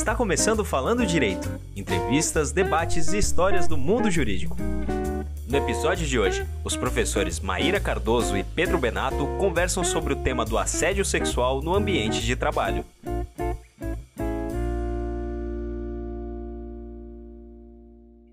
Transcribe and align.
Está 0.00 0.16
começando 0.16 0.64
Falando 0.64 1.04
Direito. 1.04 1.46
Entrevistas, 1.76 2.52
debates 2.52 3.12
e 3.12 3.18
histórias 3.18 3.68
do 3.68 3.76
mundo 3.76 4.10
jurídico. 4.10 4.56
No 5.46 5.58
episódio 5.58 6.06
de 6.06 6.18
hoje, 6.18 6.48
os 6.64 6.74
professores 6.74 7.38
Maíra 7.38 7.78
Cardoso 7.78 8.34
e 8.34 8.42
Pedro 8.42 8.78
Benato 8.78 9.26
conversam 9.38 9.84
sobre 9.84 10.14
o 10.14 10.22
tema 10.22 10.46
do 10.46 10.56
assédio 10.56 11.04
sexual 11.04 11.60
no 11.60 11.74
ambiente 11.74 12.22
de 12.22 12.34
trabalho. 12.34 12.82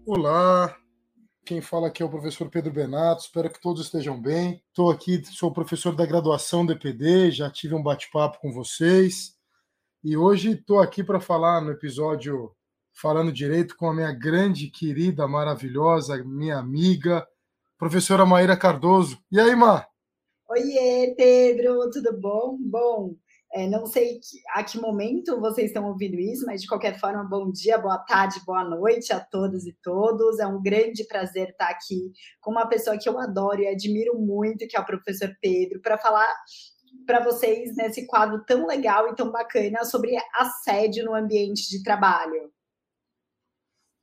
Olá, 0.05 0.73
quem 1.45 1.59
fala 1.59 1.87
aqui 1.87 2.01
é 2.01 2.05
o 2.05 2.09
professor 2.09 2.49
Pedro 2.49 2.71
Benato, 2.71 3.23
espero 3.23 3.49
que 3.49 3.59
todos 3.59 3.83
estejam 3.83 4.17
bem. 4.19 4.63
Estou 4.69 4.89
aqui, 4.89 5.21
sou 5.25 5.51
professor 5.51 5.93
da 5.93 6.05
graduação 6.05 6.65
DPD, 6.65 7.29
já 7.31 7.51
tive 7.51 7.75
um 7.75 7.83
bate-papo 7.83 8.39
com 8.39 8.53
vocês. 8.53 9.36
E 10.09 10.15
hoje 10.15 10.51
estou 10.51 10.79
aqui 10.79 11.03
para 11.03 11.19
falar 11.19 11.59
no 11.59 11.69
episódio 11.69 12.55
Falando 12.93 13.29
Direito 13.29 13.75
com 13.75 13.89
a 13.89 13.93
minha 13.93 14.13
grande, 14.13 14.69
querida, 14.69 15.27
maravilhosa, 15.27 16.23
minha 16.23 16.57
amiga, 16.57 17.27
professora 17.77 18.25
Maíra 18.25 18.55
Cardoso. 18.55 19.19
E 19.29 19.37
aí, 19.37 19.53
Má? 19.53 19.85
Oiê, 20.47 21.13
Pedro, 21.13 21.89
tudo 21.91 22.17
bom? 22.17 22.57
Bom, 22.57 23.15
é, 23.51 23.67
não 23.67 23.85
sei 23.85 24.21
a 24.55 24.63
que 24.63 24.79
momento 24.79 25.41
vocês 25.41 25.67
estão 25.67 25.83
ouvindo 25.83 26.17
isso, 26.17 26.45
mas 26.45 26.61
de 26.61 26.69
qualquer 26.69 26.97
forma, 26.97 27.25
bom 27.25 27.51
dia, 27.51 27.77
boa 27.77 27.97
tarde, 27.97 28.39
boa 28.45 28.63
noite 28.63 29.11
a 29.11 29.19
todas 29.19 29.65
e 29.65 29.75
todos. 29.83 30.39
É 30.39 30.47
um 30.47 30.61
grande 30.61 31.05
prazer 31.05 31.49
estar 31.49 31.67
aqui 31.67 32.13
com 32.39 32.51
uma 32.51 32.65
pessoa 32.69 32.97
que 32.97 33.09
eu 33.09 33.19
adoro 33.19 33.59
e 33.59 33.67
admiro 33.67 34.17
muito, 34.17 34.69
que 34.69 34.77
é 34.77 34.79
o 34.79 34.85
professor 34.85 35.35
Pedro, 35.41 35.81
para 35.81 35.97
falar 35.97 36.33
para 37.07 37.23
vocês 37.23 37.75
nesse 37.75 38.05
quadro 38.05 38.43
tão 38.45 38.67
legal 38.67 39.07
e 39.07 39.15
tão 39.15 39.31
bacana 39.31 39.83
sobre 39.85 40.15
assédio 40.35 41.05
no 41.05 41.15
ambiente 41.15 41.67
de 41.69 41.81
trabalho. 41.81 42.51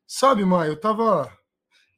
Sabe, 0.07 0.45
Maia, 0.45 0.71
eu 0.71 0.81
tava. 0.81 1.31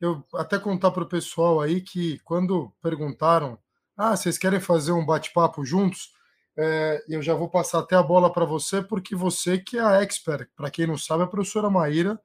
Eu 0.00 0.22
até 0.34 0.58
contar 0.58 0.91
para 0.91 1.05
o 1.05 1.08
pessoal 1.08 1.61
aí 1.61 1.80
que 1.80 2.19
quando 2.19 2.70
perguntaram, 2.83 3.58
ah, 3.97 4.14
vocês 4.14 4.36
querem 4.36 4.61
fazer 4.61 4.92
um 4.92 5.06
bate-papo 5.06 5.64
juntos? 5.64 6.11
É, 6.58 7.03
eu 7.08 7.23
já 7.23 7.34
vou 7.34 7.48
passar 7.48 7.78
até 7.78 7.97
a 7.97 8.02
bola 8.02 8.30
para 8.30 8.45
você, 8.45 8.83
porque 8.83 9.14
você 9.14 9.58
que 9.58 9.78
é 9.78 9.80
a 9.80 10.02
expert. 10.02 10.48
Para 10.55 10.70
quem 10.70 10.86
não 10.86 10.98
sabe, 10.98 11.23
a 11.23 11.27
professora 11.27 11.70
Maíra, 11.70 12.20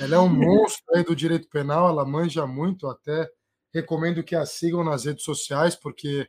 ela 0.00 0.16
é 0.16 0.18
um 0.18 0.28
monstro 0.34 0.84
aí 0.94 1.04
do 1.04 1.16
direito 1.16 1.48
penal, 1.48 1.88
ela 1.88 2.04
manja 2.04 2.46
muito, 2.46 2.86
até 2.86 3.28
recomendo 3.72 4.22
que 4.22 4.34
a 4.34 4.44
sigam 4.44 4.82
nas 4.82 5.04
redes 5.04 5.24
sociais, 5.24 5.74
porque 5.74 6.28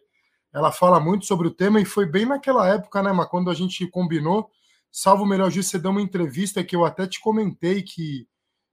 ela 0.53 0.71
fala 0.71 0.99
muito 0.99 1.25
sobre 1.25 1.47
o 1.47 1.53
tema 1.53 1.79
e 1.79 1.85
foi 1.85 2.05
bem 2.05 2.25
naquela 2.25 2.67
época, 2.67 3.01
né, 3.03 3.11
mas 3.11 3.27
quando 3.27 3.49
a 3.49 3.53
gente 3.53 3.85
combinou, 3.87 4.49
salvo 4.91 5.23
o 5.23 5.27
melhor 5.27 5.51
juiz, 5.51 5.67
você 5.67 5.77
deu 5.77 5.91
uma 5.91 6.01
entrevista 6.01 6.63
que 6.63 6.75
eu 6.75 6.85
até 6.85 7.05
te 7.07 7.19
comentei 7.19 7.83
que 7.83 8.27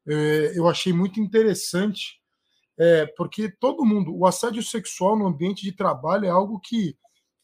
é, 0.07 0.53
eu 0.57 0.69
achei 0.69 0.93
muito 0.93 1.21
interessante, 1.21 2.21
é, 2.79 3.07
porque 3.17 3.49
todo 3.49 3.85
mundo, 3.85 4.17
o 4.17 4.27
assédio 4.27 4.63
sexual 4.63 5.17
no 5.17 5.27
ambiente 5.27 5.63
de 5.63 5.73
trabalho 5.73 6.27
é 6.27 6.31
algo 6.31 6.61
que 6.61 6.97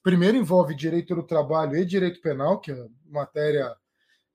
primeiro 0.02 0.36
envolve 0.36 0.74
direito 0.74 1.14
do 1.14 1.22
trabalho 1.22 1.76
e 1.76 1.84
direito 1.84 2.20
penal, 2.20 2.60
que 2.60 2.72
é 2.72 2.86
matéria 3.06 3.74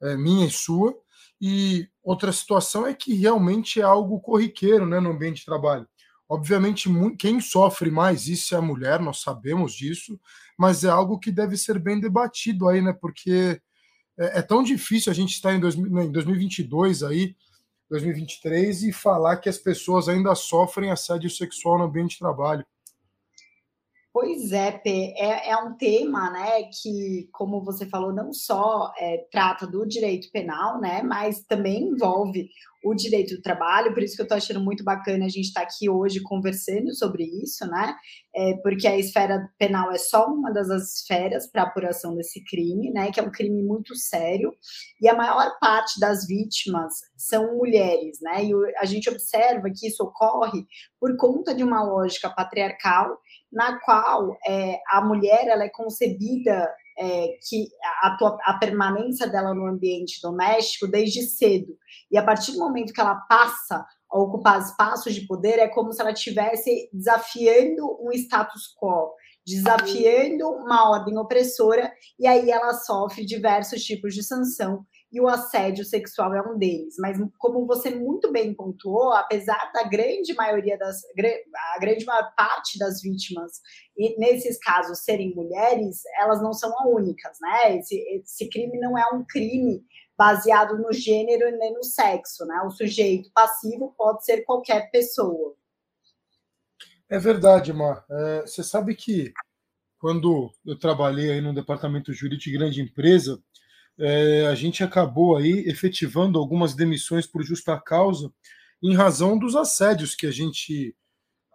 é, 0.01 0.15
minha 0.15 0.45
e 0.45 0.51
sua, 0.51 0.95
e 1.41 1.87
outra 2.03 2.31
situação 2.31 2.87
é 2.87 2.93
que 2.93 3.13
realmente 3.13 3.81
é 3.81 3.83
algo 3.83 4.19
corriqueiro 4.21 4.85
né, 4.85 4.99
no 4.99 5.11
ambiente 5.11 5.39
de 5.39 5.45
trabalho. 5.45 5.87
Obviamente, 6.27 6.89
quem 7.17 7.39
sofre 7.39 7.91
mais 7.91 8.27
isso 8.27 8.55
é 8.55 8.57
a 8.57 8.61
mulher, 8.61 8.99
nós 8.99 9.21
sabemos 9.21 9.73
disso, 9.73 10.19
mas 10.57 10.83
é 10.83 10.89
algo 10.89 11.19
que 11.19 11.31
deve 11.31 11.55
ser 11.55 11.77
bem 11.77 11.99
debatido 11.99 12.67
aí, 12.67 12.81
né? 12.81 12.93
Porque 12.93 13.61
é, 14.17 14.39
é 14.39 14.41
tão 14.41 14.63
difícil 14.63 15.11
a 15.11 15.15
gente 15.15 15.33
estar 15.33 15.53
em, 15.53 15.59
dois, 15.59 15.75
né, 15.75 16.05
em 16.05 16.11
2022 16.11 17.03
aí, 17.03 17.35
2023, 17.89 18.83
e 18.83 18.91
falar 18.91 19.37
que 19.37 19.49
as 19.49 19.59
pessoas 19.59 20.09
ainda 20.09 20.33
sofrem 20.33 20.91
assédio 20.91 21.29
sexual 21.29 21.77
no 21.77 21.83
ambiente 21.85 22.13
de 22.13 22.19
trabalho. 22.19 22.65
Pois 24.15 24.53
é, 24.53 24.71
P, 24.71 25.13
é, 25.17 25.49
é, 25.49 25.57
um 25.57 25.75
tema, 25.75 26.31
né, 26.31 26.63
que, 26.81 27.27
como 27.33 27.61
você 27.61 27.85
falou, 27.85 28.13
não 28.13 28.31
só 28.31 28.93
é, 28.97 29.27
trata 29.29 29.67
do 29.67 29.85
direito 29.85 30.31
penal, 30.31 30.79
né, 30.79 31.01
mas 31.03 31.43
também 31.43 31.83
envolve 31.83 32.47
o 32.85 32.93
direito 32.93 33.35
do 33.35 33.41
trabalho, 33.41 33.93
por 33.93 34.03
isso 34.03 34.15
que 34.15 34.21
eu 34.21 34.25
estou 34.25 34.37
achando 34.37 34.61
muito 34.61 34.83
bacana 34.83 35.25
a 35.25 35.29
gente 35.29 35.47
estar 35.47 35.61
tá 35.61 35.65
aqui 35.65 35.89
hoje 35.89 36.21
conversando 36.21 36.93
sobre 36.93 37.23
isso, 37.23 37.65
né? 37.65 37.95
É, 38.33 38.53
porque 38.61 38.87
a 38.87 38.95
esfera 38.95 39.49
penal 39.57 39.91
é 39.91 39.97
só 39.97 40.27
uma 40.27 40.53
das 40.53 40.69
esferas 40.69 41.49
para 41.49 41.63
apuração 41.63 42.15
desse 42.15 42.43
crime, 42.43 42.91
né? 42.91 43.11
Que 43.11 43.19
é 43.19 43.23
um 43.23 43.31
crime 43.31 43.63
muito 43.63 43.95
sério, 43.95 44.53
e 45.01 45.09
a 45.09 45.15
maior 45.15 45.57
parte 45.59 45.99
das 45.99 46.27
vítimas 46.27 46.93
são 47.17 47.57
mulheres, 47.57 48.19
né? 48.21 48.45
E 48.45 48.51
a 48.77 48.85
gente 48.85 49.09
observa 49.09 49.67
que 49.75 49.87
isso 49.87 50.03
ocorre 50.03 50.63
por 50.99 51.17
conta 51.17 51.55
de 51.55 51.63
uma 51.63 51.83
lógica 51.83 52.29
patriarcal, 52.29 53.17
na 53.55 53.79
qual 53.79 54.37
é, 54.45 54.81
a 54.89 55.01
mulher 55.01 55.47
ela 55.47 55.63
é 55.63 55.69
concebida 55.69 56.69
é, 56.97 57.37
que 57.47 57.67
a, 58.03 58.17
a, 58.45 58.59
permanência 58.59 59.27
dela 59.27 59.53
no 59.53 59.65
ambiente 59.65 60.19
doméstico 60.21 60.87
desde 60.87 61.21
cedo. 61.23 61.73
E 62.11 62.17
a 62.17 62.23
partir 62.23 62.51
do 62.51 62.59
momento 62.59 62.93
que 62.93 63.01
ela 63.01 63.15
passa 63.29 63.85
a 64.11 64.19
ocupar 64.19 64.59
espaços 64.59 65.13
de 65.13 65.25
poder, 65.25 65.57
é 65.57 65.67
como 65.69 65.91
se 65.91 66.01
ela 66.01 66.11
estivesse 66.11 66.89
desafiando 66.93 67.97
um 68.01 68.11
status 68.11 68.73
quo, 68.79 69.13
desafiando 69.45 70.49
uma 70.49 70.89
ordem 70.89 71.17
opressora, 71.17 71.91
e 72.19 72.27
aí 72.27 72.51
ela 72.51 72.73
sofre 72.73 73.25
diversos 73.25 73.83
tipos 73.83 74.13
de 74.13 74.23
sanção 74.23 74.85
e 75.11 75.21
o 75.21 75.27
assédio 75.27 75.85
sexual 75.85 76.33
é 76.33 76.41
um 76.41 76.57
deles. 76.57 76.95
Mas 76.99 77.17
como 77.37 77.65
você 77.65 77.89
muito 77.89 78.31
bem 78.31 78.53
pontuou, 78.53 79.13
apesar 79.13 79.71
da 79.73 79.83
grande 79.83 80.33
maioria 80.33 80.77
das 80.77 81.01
a 81.75 81.79
grande 81.79 82.05
maior 82.05 82.33
parte 82.35 82.77
das 82.77 83.01
vítimas 83.01 83.53
e 83.97 84.19
nesses 84.19 84.57
casos 84.57 85.03
serem 85.03 85.33
mulheres, 85.33 86.01
elas 86.19 86.41
não 86.41 86.53
são 86.53 86.69
as 86.79 86.85
únicas, 86.87 87.37
né? 87.39 87.77
Esse, 87.77 87.95
esse 87.95 88.49
crime 88.49 88.79
não 88.79 88.97
é 88.97 89.05
um 89.13 89.23
crime 89.23 89.83
baseado 90.17 90.77
no 90.77 90.91
gênero 90.93 91.49
nem 91.57 91.73
no 91.73 91.83
sexo, 91.83 92.45
né? 92.45 92.61
O 92.65 92.71
sujeito 92.71 93.29
passivo 93.33 93.93
pode 93.97 94.23
ser 94.23 94.43
qualquer 94.43 94.89
pessoa. 94.91 95.55
É 97.09 97.19
verdade, 97.19 97.71
Mar. 97.71 98.03
É, 98.09 98.41
você 98.41 98.63
sabe 98.63 98.95
que 98.95 99.31
quando 99.99 100.51
eu 100.65 100.77
trabalhei 100.77 101.31
aí 101.31 101.41
no 101.41 101.53
departamento 101.53 102.11
jurídico 102.13 102.49
de 102.49 102.57
grande 102.57 102.81
empresa, 102.81 103.41
é, 103.99 104.47
a 104.47 104.55
gente 104.55 104.83
acabou 104.83 105.37
aí 105.37 105.65
efetivando 105.67 106.37
algumas 106.37 106.73
demissões 106.73 107.25
por 107.25 107.43
justa 107.43 107.79
causa 107.79 108.31
em 108.83 108.93
razão 108.95 109.37
dos 109.37 109.55
assédios 109.55 110.15
que 110.15 110.27
a 110.27 110.31
gente 110.31 110.95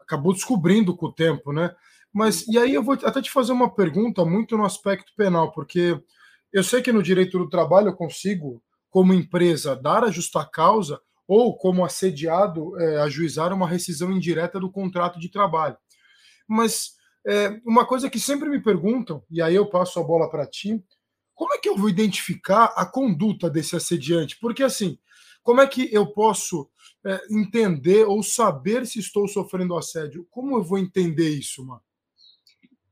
acabou 0.01 0.33
descobrindo 0.33 0.97
com 0.97 1.07
o 1.07 1.13
tempo, 1.13 1.53
né? 1.53 1.75
Mas 2.13 2.47
e 2.49 2.59
aí 2.59 2.75
eu 2.75 2.83
vou 2.83 2.95
até 2.95 3.23
te 3.23 3.31
fazer 3.31 3.53
uma 3.53 3.73
pergunta 3.73 4.25
muito 4.25 4.57
no 4.57 4.65
aspecto 4.65 5.13
penal, 5.17 5.53
porque 5.53 6.01
eu 6.53 6.65
sei 6.65 6.83
que 6.83 6.93
no 6.93 7.03
direito 7.03 7.39
do 7.39 7.49
trabalho 7.49 7.89
eu 7.89 7.97
consigo, 7.97 8.63
como 8.89 9.15
empresa, 9.15 9.77
dar 9.77 10.03
a 10.03 10.11
justa 10.11 10.45
causa 10.45 11.01
ou 11.29 11.57
como 11.57 11.85
assediado 11.85 12.77
é, 12.81 13.01
ajuizar 13.03 13.53
uma 13.53 13.69
rescisão 13.69 14.11
indireta 14.11 14.59
do 14.59 14.71
contrato 14.71 15.21
de 15.21 15.31
trabalho. 15.31 15.77
Mas 16.49 16.97
é, 17.25 17.61
uma 17.65 17.87
coisa 17.87 18.11
que 18.11 18.19
sempre 18.19 18.49
me 18.49 18.61
perguntam, 18.61 19.23
e 19.31 19.41
aí 19.41 19.55
eu 19.55 19.67
passo 19.67 20.01
a 20.01 20.03
bola 20.03 20.29
para 20.29 20.45
ti, 20.45 20.83
como 21.41 21.55
é 21.55 21.59
que 21.59 21.71
eu 21.71 21.75
vou 21.75 21.89
identificar 21.89 22.67
a 22.77 22.85
conduta 22.85 23.49
desse 23.49 23.75
assediante? 23.75 24.39
Porque, 24.39 24.63
assim, 24.63 24.99
como 25.43 25.63
é 25.63 25.67
que 25.67 25.89
eu 25.91 26.07
posso 26.07 26.69
é, 27.03 27.19
entender 27.31 28.05
ou 28.05 28.23
saber 28.23 28.87
se 28.87 28.99
estou 28.99 29.27
sofrendo 29.27 29.75
assédio? 29.75 30.29
Como 30.31 30.59
eu 30.59 30.63
vou 30.63 30.77
entender 30.77 31.31
isso, 31.31 31.65
mano? 31.65 31.81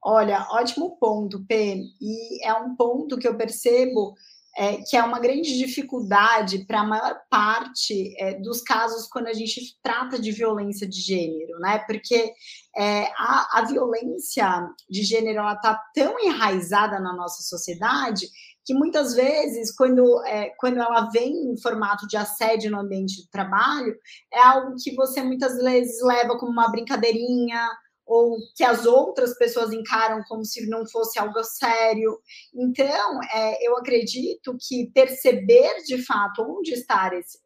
Olha, 0.02 0.48
ótimo 0.50 0.96
ponto, 0.98 1.44
P. 1.44 1.84
E 2.00 2.42
é 2.42 2.54
um 2.54 2.74
ponto 2.74 3.18
que 3.18 3.28
eu 3.28 3.36
percebo 3.36 4.14
é, 4.58 4.78
que 4.78 4.96
é 4.96 5.02
uma 5.04 5.20
grande 5.20 5.56
dificuldade 5.56 6.64
para 6.66 6.80
a 6.80 6.84
maior 6.84 7.20
parte 7.30 8.12
é, 8.18 8.34
dos 8.40 8.60
casos 8.60 9.06
quando 9.06 9.28
a 9.28 9.32
gente 9.32 9.78
trata 9.80 10.18
de 10.18 10.32
violência 10.32 10.86
de 10.86 11.00
gênero, 11.00 11.60
né? 11.60 11.78
Porque 11.86 12.32
é, 12.76 13.04
a, 13.16 13.60
a, 13.60 13.64
violência 13.64 14.68
de 14.90 15.04
gênero 15.04 15.38
ela 15.38 15.52
está 15.52 15.80
tão 15.94 16.18
enraizada 16.18 16.98
na 16.98 17.14
nossa 17.14 17.40
sociedade 17.44 18.26
que 18.64 18.74
muitas 18.74 19.14
vezes, 19.14 19.74
quando, 19.74 20.22
é, 20.26 20.50
quando 20.58 20.78
ela 20.78 21.08
vem 21.08 21.52
em 21.52 21.56
formato 21.56 22.06
de 22.08 22.16
assédio 22.16 22.70
no 22.70 22.80
ambiente 22.80 23.22
de 23.22 23.30
trabalho, 23.30 23.94
é 24.30 24.40
algo 24.42 24.74
que 24.82 24.92
você 24.96 25.22
muitas 25.22 25.56
vezes 25.56 26.02
leva 26.02 26.36
como 26.36 26.50
uma 26.50 26.68
brincadeirinha, 26.68 27.64
ou 28.08 28.38
que 28.56 28.64
as 28.64 28.86
outras 28.86 29.36
pessoas 29.36 29.70
encaram 29.70 30.22
como 30.26 30.42
se 30.42 30.66
não 30.66 30.88
fosse 30.88 31.18
algo 31.18 31.44
sério. 31.44 32.18
Então, 32.54 33.20
é, 33.32 33.68
eu 33.68 33.76
acredito 33.76 34.56
que 34.66 34.90
perceber 34.94 35.82
de 35.84 36.02
fato 36.02 36.42
onde 36.42 36.72
está 36.72 37.10
esse, 37.14 37.38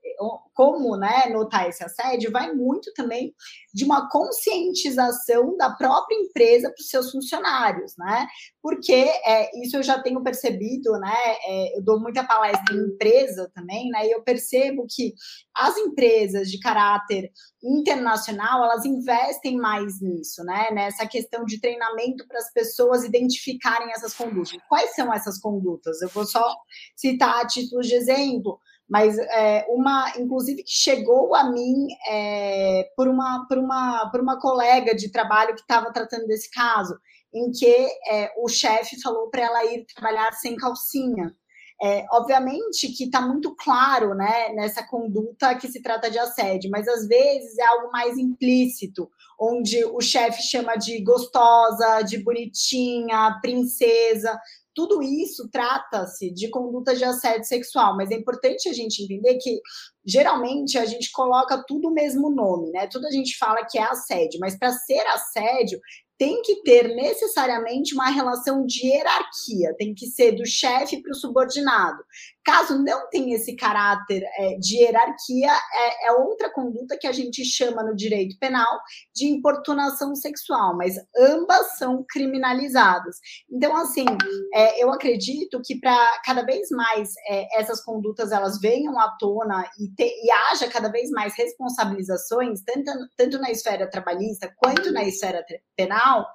como 0.54 0.96
né, 0.96 1.28
notar 1.30 1.68
esse 1.68 1.82
assédio 1.82 2.30
vai 2.30 2.52
muito 2.52 2.92
também 2.94 3.34
de 3.72 3.84
uma 3.84 4.08
conscientização 4.10 5.56
da 5.56 5.70
própria 5.70 6.16
empresa 6.16 6.68
para 6.68 6.80
os 6.80 6.88
seus 6.88 7.10
funcionários, 7.10 7.94
né? 7.96 8.26
Porque 8.60 8.92
é, 8.92 9.50
isso 9.62 9.76
eu 9.76 9.82
já 9.82 10.00
tenho 10.02 10.22
percebido, 10.22 10.92
né? 10.98 11.16
É, 11.46 11.78
eu 11.78 11.82
dou 11.82 11.98
muita 12.00 12.24
palestra 12.24 12.74
em 12.74 12.94
empresa 12.94 13.50
também, 13.54 13.88
né? 13.90 14.06
E 14.06 14.12
eu 14.12 14.22
percebo 14.22 14.86
que 14.88 15.14
as 15.54 15.76
empresas 15.76 16.50
de 16.50 16.58
caráter 16.60 17.30
internacional 17.62 18.64
elas 18.64 18.84
investem 18.84 19.56
mais 19.56 20.00
nisso, 20.00 20.44
né? 20.44 20.70
Nessa 20.72 21.06
questão 21.06 21.44
de 21.44 21.60
treinamento 21.60 22.26
para 22.26 22.38
as 22.38 22.52
pessoas 22.52 23.04
identificarem 23.04 23.90
essas 23.92 24.14
condutas. 24.14 24.52
Quais 24.68 24.94
são 24.94 25.12
essas 25.12 25.38
condutas? 25.38 26.02
Eu 26.02 26.08
vou 26.08 26.26
só 26.26 26.54
citar 26.96 27.40
a 27.40 27.46
título 27.46 27.82
de 27.82 27.94
exemplo 27.94 28.58
mas 28.92 29.16
é, 29.16 29.64
uma, 29.70 30.12
inclusive, 30.18 30.62
que 30.62 30.70
chegou 30.70 31.34
a 31.34 31.50
mim 31.50 31.88
é, 32.10 32.90
por, 32.94 33.08
uma, 33.08 33.46
por, 33.48 33.56
uma, 33.56 34.10
por 34.10 34.20
uma 34.20 34.38
colega 34.38 34.94
de 34.94 35.10
trabalho 35.10 35.54
que 35.54 35.62
estava 35.62 35.90
tratando 35.90 36.26
desse 36.26 36.50
caso, 36.50 36.98
em 37.32 37.50
que 37.50 37.74
é, 38.06 38.30
o 38.36 38.50
chefe 38.50 39.00
falou 39.00 39.30
para 39.30 39.44
ela 39.44 39.64
ir 39.64 39.86
trabalhar 39.94 40.30
sem 40.32 40.56
calcinha. 40.56 41.34
É, 41.82 42.04
obviamente 42.12 42.88
que 42.88 43.04
está 43.04 43.22
muito 43.22 43.56
claro 43.56 44.14
né, 44.14 44.50
nessa 44.50 44.86
conduta 44.86 45.54
que 45.54 45.68
se 45.68 45.82
trata 45.82 46.10
de 46.10 46.18
assédio, 46.18 46.70
mas 46.70 46.86
às 46.86 47.08
vezes 47.08 47.56
é 47.58 47.64
algo 47.64 47.90
mais 47.90 48.18
implícito, 48.18 49.10
onde 49.40 49.82
o 49.86 50.02
chefe 50.02 50.42
chama 50.42 50.76
de 50.76 51.02
gostosa, 51.02 52.02
de 52.02 52.22
bonitinha, 52.22 53.38
princesa, 53.40 54.38
tudo 54.74 55.02
isso 55.02 55.48
trata-se 55.50 56.30
de 56.32 56.48
conduta 56.48 56.94
de 56.94 57.04
assédio 57.04 57.44
sexual, 57.44 57.96
mas 57.96 58.10
é 58.10 58.14
importante 58.14 58.68
a 58.68 58.72
gente 58.72 59.02
entender 59.02 59.38
que 59.38 59.60
geralmente 60.04 60.78
a 60.78 60.84
gente 60.84 61.10
coloca 61.12 61.62
tudo 61.66 61.88
o 61.88 61.92
mesmo 61.92 62.30
nome, 62.30 62.70
né? 62.70 62.86
Tudo 62.86 63.06
a 63.06 63.10
gente 63.10 63.36
fala 63.36 63.66
que 63.68 63.78
é 63.78 63.82
assédio, 63.82 64.40
mas 64.40 64.58
para 64.58 64.72
ser 64.72 65.06
assédio 65.08 65.80
tem 66.18 66.40
que 66.42 66.62
ter 66.62 66.94
necessariamente 66.94 67.94
uma 67.94 68.08
relação 68.08 68.64
de 68.64 68.86
hierarquia, 68.86 69.74
tem 69.76 69.92
que 69.92 70.06
ser 70.06 70.32
do 70.32 70.46
chefe 70.46 71.02
para 71.02 71.10
o 71.10 71.16
subordinado. 71.16 72.02
Caso 72.44 72.82
não 72.82 73.08
tenha 73.08 73.36
esse 73.36 73.54
caráter 73.54 74.22
é, 74.36 74.56
de 74.58 74.78
hierarquia, 74.78 75.50
é, 75.50 76.08
é, 76.08 76.12
outra 76.12 76.50
conduta 76.50 76.98
que 76.98 77.06
a 77.06 77.12
gente 77.12 77.44
chama 77.44 77.82
no 77.82 77.94
direito 77.94 78.36
penal 78.38 78.80
de 79.14 79.26
importunação 79.26 80.14
sexual, 80.16 80.76
mas 80.76 80.96
ambas 81.16 81.78
são 81.78 82.04
criminalizadas. 82.08 83.16
Então, 83.50 83.76
assim, 83.76 84.06
é, 84.54 84.82
eu 84.82 84.92
acredito 84.92 85.60
que 85.64 85.78
para 85.78 86.20
cada 86.24 86.42
vez 86.42 86.68
mais 86.70 87.12
é, 87.28 87.60
essas 87.60 87.80
condutas 87.84 88.32
elas 88.32 88.60
venham 88.60 88.98
à 88.98 89.16
tona 89.18 89.64
e, 89.78 89.88
te, 89.94 90.04
e 90.04 90.30
haja 90.30 90.68
cada 90.68 90.88
vez 90.88 91.10
mais 91.10 91.34
responsabilizações, 91.36 92.62
tanto, 92.62 92.90
tanto 93.16 93.38
na 93.38 93.50
esfera 93.50 93.88
trabalhista 93.88 94.52
quanto 94.56 94.92
na 94.92 95.04
esfera 95.04 95.44
penal, 95.76 96.26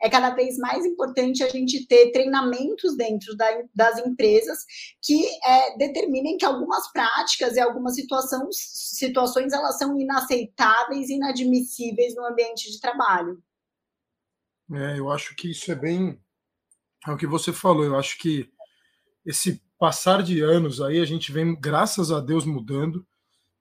é 0.00 0.08
cada 0.08 0.30
vez 0.30 0.56
mais 0.58 0.84
importante 0.84 1.42
a 1.42 1.48
gente 1.48 1.86
ter 1.86 2.12
treinamentos 2.12 2.96
dentro 2.96 3.36
da, 3.36 3.46
das 3.74 3.98
empresas 3.98 4.58
que 5.02 5.26
é, 5.44 5.55
determinem 5.76 6.36
que 6.36 6.44
algumas 6.44 6.90
práticas 6.92 7.56
e 7.56 7.60
algumas 7.60 7.94
situações, 7.94 8.56
situações 8.56 9.52
elas 9.52 9.78
são 9.78 9.98
inaceitáveis, 9.98 11.08
inadmissíveis 11.08 12.14
no 12.14 12.24
ambiente 12.24 12.70
de 12.70 12.80
trabalho. 12.80 13.42
É, 14.72 14.98
eu 14.98 15.10
acho 15.10 15.34
que 15.36 15.50
isso 15.50 15.70
é 15.70 15.74
bem 15.74 16.20
é 17.06 17.12
o 17.12 17.16
que 17.16 17.26
você 17.26 17.52
falou. 17.52 17.84
Eu 17.84 17.96
acho 17.96 18.18
que 18.18 18.50
esse 19.24 19.62
passar 19.78 20.22
de 20.22 20.40
anos 20.40 20.80
aí 20.80 21.00
a 21.00 21.04
gente 21.04 21.30
vem, 21.30 21.58
graças 21.58 22.10
a 22.10 22.20
Deus, 22.20 22.44
mudando 22.44 23.06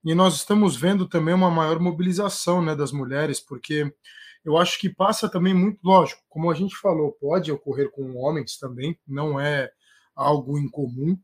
e 0.03 0.13
nós 0.13 0.35
estamos 0.35 0.75
vendo 0.75 1.07
também 1.07 1.33
uma 1.33 1.49
maior 1.49 1.79
mobilização 1.79 2.61
né, 2.61 2.75
das 2.75 2.91
mulheres, 2.91 3.39
porque 3.39 3.91
eu 4.43 4.55
acho 4.55 4.79
que 4.79 4.87
passa 4.87 5.27
também 5.27 5.53
muito, 5.53 5.79
lógico, 5.83 6.21
como 6.29 6.51
a 6.51 6.53
gente 6.53 6.77
falou, 6.77 7.11
pode 7.13 7.51
ocorrer 7.51 7.89
com 7.89 8.15
homens 8.15 8.57
também, 8.57 8.97
não 9.07 9.39
é 9.39 9.71
algo 10.15 10.59
incomum, 10.59 11.17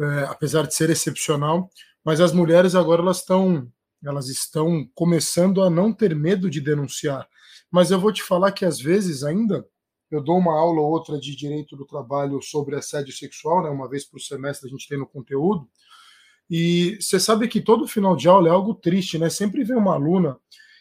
é, 0.00 0.24
apesar 0.24 0.66
de 0.66 0.74
ser 0.74 0.90
excepcional, 0.90 1.70
mas 2.04 2.20
as 2.20 2.32
mulheres 2.32 2.74
agora 2.74 3.02
elas 3.02 3.18
estão 3.18 3.70
elas 4.04 4.28
estão 4.28 4.88
começando 4.94 5.60
a 5.60 5.68
não 5.68 5.92
ter 5.92 6.14
medo 6.14 6.48
de 6.48 6.60
denunciar. 6.60 7.28
Mas 7.68 7.90
eu 7.90 7.98
vou 7.98 8.12
te 8.12 8.22
falar 8.22 8.52
que 8.52 8.64
às 8.64 8.80
vezes 8.80 9.24
ainda 9.24 9.66
eu 10.10 10.22
dou 10.22 10.38
uma 10.38 10.58
aula 10.58 10.80
ou 10.80 10.88
outra 10.88 11.18
de 11.18 11.34
direito 11.36 11.76
do 11.76 11.84
trabalho 11.84 12.40
sobre 12.40 12.76
assédio 12.76 13.12
sexual, 13.12 13.62
né, 13.62 13.68
uma 13.68 13.88
vez 13.88 14.04
por 14.04 14.20
semestre 14.20 14.68
a 14.68 14.70
gente 14.70 14.88
tem 14.88 14.98
no 14.98 15.06
conteúdo. 15.06 15.68
E 16.48 16.96
você 17.00 17.20
sabe 17.20 17.46
que 17.46 17.60
todo 17.60 17.86
final 17.86 18.16
de 18.16 18.28
aula 18.28 18.48
é 18.48 18.52
algo 18.52 18.74
triste, 18.74 19.18
né? 19.18 19.28
Sempre 19.28 19.64
vem 19.64 19.76
uma 19.76 19.94
aluna 19.94 20.38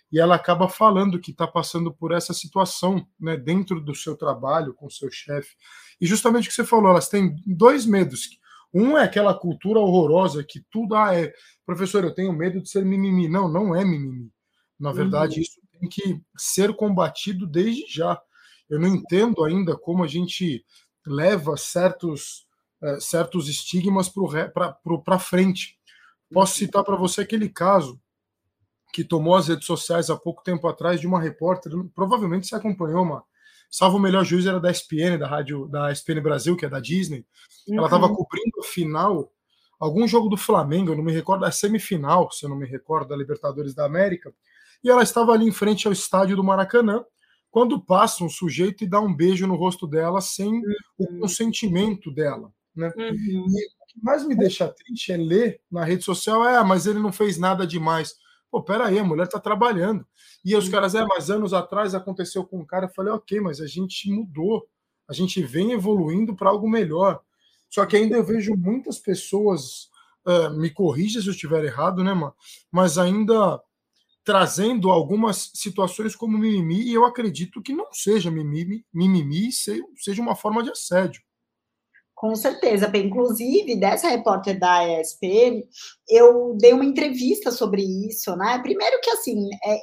e 0.09 0.19
ela 0.19 0.35
acaba 0.35 0.69
falando 0.69 1.19
que 1.19 1.31
está 1.31 1.45
passando 1.45 1.93
por 1.93 2.13
essa 2.13 2.33
situação, 2.33 3.05
né, 3.19 3.35
dentro 3.35 3.81
do 3.81 3.93
seu 3.93 4.15
trabalho 4.15 4.73
com 4.73 4.89
seu 4.89 5.11
chefe. 5.11 5.55
E 5.99 6.07
justamente 6.07 6.45
o 6.45 6.49
que 6.49 6.55
você 6.55 6.63
falou, 6.63 6.91
elas 6.91 7.09
têm 7.09 7.35
dois 7.45 7.85
medos. 7.85 8.29
Um 8.77 8.95
é 8.95 9.03
aquela 9.03 9.33
cultura 9.33 9.79
horrorosa 9.79 10.43
que 10.43 10.61
tudo 10.69 10.95
ah, 10.95 11.15
é, 11.15 11.33
professor, 11.65 12.03
eu 12.03 12.13
tenho 12.13 12.31
medo 12.31 12.61
de 12.61 12.69
ser 12.69 12.85
mimimi. 12.85 13.27
Não, 13.27 13.49
não 13.49 13.75
é 13.75 13.83
mimimi. 13.83 14.31
Na 14.79 14.91
verdade, 14.91 15.37
uhum. 15.37 15.41
isso 15.41 15.59
tem 15.71 15.89
que 15.89 16.21
ser 16.37 16.75
combatido 16.75 17.47
desde 17.47 17.91
já. 17.91 18.21
Eu 18.69 18.79
não 18.79 18.87
entendo 18.87 19.43
ainda 19.43 19.75
como 19.75 20.03
a 20.03 20.07
gente 20.07 20.63
leva 21.07 21.57
certos, 21.57 22.45
uh, 22.83 23.01
certos 23.01 23.49
estigmas 23.49 24.11
para 25.03 25.19
frente. 25.19 25.79
Posso 26.31 26.53
uhum. 26.53 26.59
citar 26.59 26.83
para 26.83 26.95
você 26.95 27.21
aquele 27.21 27.49
caso 27.49 27.99
que 28.93 29.03
tomou 29.03 29.35
as 29.35 29.47
redes 29.47 29.65
sociais 29.65 30.11
há 30.11 30.15
pouco 30.15 30.43
tempo 30.43 30.67
atrás 30.67 31.01
de 31.01 31.07
uma 31.07 31.19
repórter, 31.19 31.71
provavelmente 31.95 32.47
você 32.47 32.55
acompanhou, 32.55 33.03
uma 33.03 33.23
salvo 33.69 33.97
o 33.97 33.99
melhor 33.99 34.23
juiz 34.23 34.45
era 34.45 34.59
da 34.59 34.71
SPN, 34.71 35.17
da 35.17 35.27
rádio 35.27 35.67
da 35.67 35.91
SPN 35.91 36.21
Brasil, 36.21 36.55
que 36.55 36.65
é 36.65 36.69
da 36.69 36.79
Disney. 36.79 37.25
Uhum. 37.67 37.77
Ela 37.77 37.87
estava 37.87 38.07
cobrindo 38.07 38.59
a 38.59 38.63
final, 38.63 39.31
algum 39.79 40.07
jogo 40.07 40.29
do 40.29 40.37
Flamengo, 40.37 40.91
eu 40.91 40.97
não 40.97 41.03
me 41.03 41.11
recordo, 41.11 41.45
a 41.45 41.51
semifinal, 41.51 42.31
se 42.31 42.45
eu 42.45 42.49
não 42.49 42.57
me 42.57 42.65
recordo, 42.65 43.09
da 43.09 43.15
Libertadores 43.15 43.73
da 43.73 43.85
América. 43.85 44.33
E 44.83 44.89
ela 44.89 45.03
estava 45.03 45.31
ali 45.31 45.45
em 45.45 45.51
frente 45.51 45.87
ao 45.87 45.93
estádio 45.93 46.35
do 46.35 46.43
Maracanã, 46.43 47.03
quando 47.49 47.79
passa 47.79 48.23
um 48.23 48.29
sujeito 48.29 48.83
e 48.83 48.87
dá 48.87 48.99
um 48.99 49.13
beijo 49.13 49.47
no 49.47 49.55
rosto 49.55 49.87
dela 49.87 50.21
sem 50.21 50.49
uhum. 50.49 50.73
o 50.97 51.19
consentimento 51.21 52.11
dela. 52.11 52.51
Né? 52.75 52.91
Uhum. 52.95 53.15
E 53.15 53.37
o 53.39 53.85
que 53.87 54.03
mais 54.03 54.25
me 54.25 54.35
deixa 54.35 54.67
triste 54.67 55.11
é 55.11 55.17
ler 55.17 55.59
na 55.71 55.83
rede 55.83 56.03
social, 56.03 56.47
é, 56.47 56.63
mas 56.63 56.85
ele 56.85 56.99
não 56.99 57.11
fez 57.11 57.37
nada 57.37 57.65
demais. 57.65 58.15
Pô, 58.49 58.63
peraí, 58.63 58.97
a 58.97 59.03
mulher 59.03 59.23
está 59.23 59.39
trabalhando. 59.39 60.05
E 60.43 60.55
os 60.55 60.69
caras, 60.69 60.95
é, 60.95 61.03
mas 61.05 61.29
anos 61.29 61.53
atrás 61.53 61.93
aconteceu 61.93 62.45
com 62.45 62.59
um 62.59 62.65
cara. 62.65 62.85
Eu 62.85 62.93
falei, 62.93 63.11
ok, 63.13 63.39
mas 63.41 63.59
a 63.59 63.67
gente 63.67 64.09
mudou. 64.09 64.67
A 65.07 65.13
gente 65.13 65.41
vem 65.43 65.71
evoluindo 65.73 66.35
para 66.35 66.49
algo 66.49 66.69
melhor. 66.69 67.21
Só 67.69 67.85
que 67.85 67.97
ainda 67.97 68.15
eu 68.15 68.23
vejo 68.23 68.55
muitas 68.55 68.97
pessoas, 68.97 69.89
uh, 70.25 70.49
me 70.57 70.69
corrija 70.69 71.21
se 71.21 71.27
eu 71.27 71.31
estiver 71.31 71.63
errado, 71.65 72.03
né, 72.03 72.13
mano? 72.13 72.33
Mas 72.71 72.97
ainda 72.97 73.61
trazendo 74.23 74.89
algumas 74.89 75.51
situações 75.53 76.13
como 76.13 76.37
mimimi, 76.37 76.83
e 76.83 76.93
eu 76.93 77.05
acredito 77.05 77.61
que 77.61 77.73
não 77.73 77.87
seja 77.93 78.29
mimimi, 78.29 78.85
mimimi 78.93 79.49
seja 79.53 80.21
uma 80.21 80.35
forma 80.35 80.61
de 80.61 80.69
assédio. 80.69 81.21
Com 82.17 82.35
certeza, 82.35 82.91
inclusive 82.97 83.75
dessa 83.75 84.09
repórter 84.09 84.59
da 84.59 84.99
ESPN, 84.99 85.61
eu 86.09 86.57
dei 86.59 86.73
uma 86.73 86.83
entrevista 86.83 87.51
sobre 87.51 87.83
isso, 87.83 88.35
né? 88.35 88.57
Primeiro 88.57 88.99
que 89.01 89.11
assim, 89.11 89.47
é, 89.63 89.77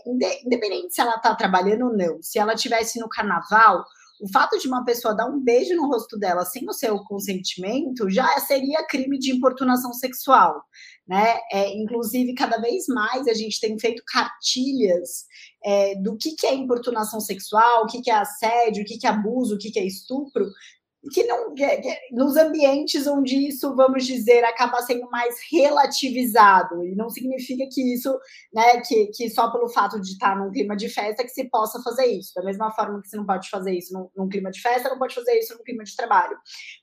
independente 0.45 0.93
se 0.93 1.01
ela 1.01 1.15
está 1.15 1.33
trabalhando 1.37 1.85
ou 1.87 1.97
não, 1.97 2.21
se 2.21 2.37
ela 2.37 2.57
tivesse 2.57 2.99
no 2.99 3.09
carnaval, 3.09 3.85
o 4.21 4.29
fato 4.33 4.59
de 4.59 4.67
uma 4.67 4.85
pessoa 4.85 5.15
dar 5.15 5.27
um 5.27 5.41
beijo 5.41 5.77
no 5.77 5.87
rosto 5.87 6.19
dela 6.19 6.45
sem 6.45 6.69
o 6.69 6.73
seu 6.73 6.99
consentimento 7.05 8.11
já 8.11 8.27
seria 8.41 8.85
crime 8.85 9.17
de 9.17 9.31
importunação 9.31 9.93
sexual, 9.93 10.61
né? 11.07 11.39
É, 11.53 11.73
inclusive, 11.77 12.35
cada 12.35 12.59
vez 12.59 12.89
mais 12.89 13.29
a 13.29 13.35
gente 13.35 13.61
tem 13.61 13.79
feito 13.79 14.03
cartilhas 14.09 15.25
é, 15.65 15.95
do 16.03 16.17
que, 16.17 16.35
que 16.35 16.49
é 16.49 16.55
importunação 16.55 17.21
sexual, 17.21 17.85
o 17.85 17.87
que, 17.87 18.03
que 18.03 18.11
é 18.11 18.15
assédio, 18.17 18.83
o 18.83 18.85
que, 18.85 18.99
que 18.99 19.07
é 19.07 19.11
abuso, 19.11 19.55
o 19.55 19.59
que, 19.59 19.71
que 19.71 19.79
é 19.79 19.87
estupro, 19.87 20.47
que 21.13 21.25
não 21.25 21.55
nos 22.13 22.37
ambientes 22.37 23.07
onde 23.07 23.49
isso, 23.49 23.75
vamos 23.75 24.07
dizer, 24.07 24.45
acaba 24.45 24.81
sendo 24.83 25.09
mais 25.11 25.35
relativizado 25.51 26.85
e 26.85 26.95
não 26.95 27.11
significa 27.11 27.67
que 27.71 27.95
isso, 27.95 28.17
né, 28.53 28.81
que, 28.81 29.07
que 29.09 29.31
só 29.31 29.51
pelo 29.51 29.69
fato 29.69 30.01
de 30.01 30.13
estar 30.13 30.37
num 30.37 30.51
clima 30.51 30.77
de 30.77 30.89
festa 30.89 31.23
que 31.23 31.31
se 31.31 31.49
possa 31.49 31.83
fazer 31.83 32.07
isso. 32.07 32.33
Da 32.35 32.43
mesma 32.43 32.71
forma 32.71 33.01
que 33.03 33.09
você 33.09 33.17
não 33.17 33.27
pode 33.27 33.49
fazer 33.51 33.73
isso 33.73 33.93
num, 33.93 34.09
num 34.17 34.29
clima 34.29 34.51
de 34.51 34.61
festa, 34.61 34.89
não 34.89 34.99
pode 34.99 35.15
fazer 35.15 35.39
isso 35.39 35.55
num 35.55 35.65
clima 35.65 35.85
de 35.85 35.95
trabalho. 35.95 36.37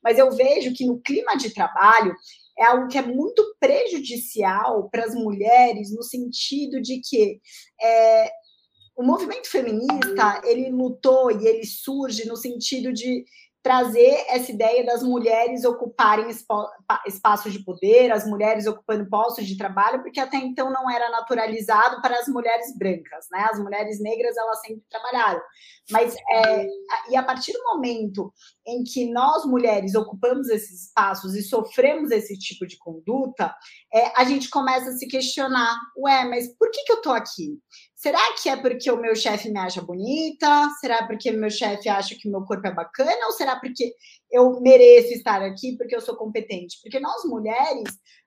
Mas 0.03 0.17
eu 0.17 0.31
vejo 0.31 0.73
que 0.73 0.85
no 0.85 0.99
clima 1.01 1.35
de 1.35 1.53
trabalho 1.53 2.13
é 2.57 2.65
algo 2.65 2.87
que 2.87 2.97
é 2.97 3.01
muito 3.01 3.55
prejudicial 3.59 4.89
para 4.89 5.05
as 5.05 5.15
mulheres 5.15 5.93
no 5.93 6.03
sentido 6.03 6.81
de 6.81 7.01
que 7.01 7.39
é, 7.81 8.29
o 8.95 9.03
movimento 9.03 9.49
feminista 9.49 10.41
ele 10.43 10.69
lutou 10.69 11.31
e 11.31 11.47
ele 11.47 11.65
surge 11.65 12.27
no 12.27 12.35
sentido 12.35 12.93
de 12.93 13.25
trazer 13.63 14.25
essa 14.27 14.51
ideia 14.51 14.83
das 14.83 15.03
mulheres 15.03 15.63
ocuparem 15.63 16.27
espaços 17.05 17.53
de 17.53 17.63
poder, 17.63 18.11
as 18.11 18.25
mulheres 18.25 18.65
ocupando 18.65 19.07
postos 19.07 19.45
de 19.45 19.57
trabalho, 19.57 20.01
porque 20.01 20.19
até 20.19 20.37
então 20.37 20.71
não 20.71 20.89
era 20.89 21.09
naturalizado 21.11 22.01
para 22.01 22.17
as 22.17 22.27
mulheres 22.27 22.75
brancas, 22.75 23.27
né? 23.31 23.47
As 23.51 23.59
mulheres 23.59 24.01
negras 24.01 24.35
elas 24.35 24.61
sempre 24.61 24.83
trabalharam, 24.89 25.41
mas 25.91 26.15
é, 26.15 26.67
e 27.09 27.15
a 27.15 27.23
partir 27.23 27.53
do 27.53 27.63
momento 27.63 28.33
em 28.65 28.83
que 28.83 29.11
nós 29.11 29.45
mulheres 29.45 29.95
ocupamos 29.95 30.49
esses 30.49 30.87
espaços 30.87 31.35
e 31.35 31.41
sofremos 31.41 32.11
esse 32.11 32.37
tipo 32.37 32.67
de 32.67 32.77
conduta, 32.77 33.53
é, 33.93 34.19
a 34.19 34.23
gente 34.23 34.49
começa 34.49 34.89
a 34.89 34.93
se 34.93 35.07
questionar, 35.07 35.75
ué, 35.97 36.25
mas 36.25 36.55
por 36.57 36.69
que, 36.69 36.83
que 36.83 36.91
eu 36.91 36.97
estou 36.97 37.13
aqui? 37.13 37.59
Será 37.95 38.19
que 38.41 38.49
é 38.49 38.55
porque 38.55 38.89
o 38.91 38.99
meu 38.99 39.15
chefe 39.15 39.51
me 39.51 39.59
acha 39.59 39.81
bonita? 39.81 40.69
Será 40.79 41.05
porque 41.05 41.29
o 41.29 41.39
meu 41.39 41.49
chefe 41.49 41.87
acha 41.89 42.15
que 42.15 42.29
meu 42.29 42.43
corpo 42.43 42.67
é 42.67 42.73
bacana? 42.73 43.27
Ou 43.27 43.31
será 43.31 43.59
porque 43.59 43.93
eu 44.31 44.59
mereço 44.61 45.13
estar 45.13 45.41
aqui 45.41 45.77
porque 45.77 45.95
eu 45.95 46.01
sou 46.01 46.15
competente? 46.15 46.79
Porque 46.81 46.99
nós 46.99 47.23
mulheres, 47.25 47.83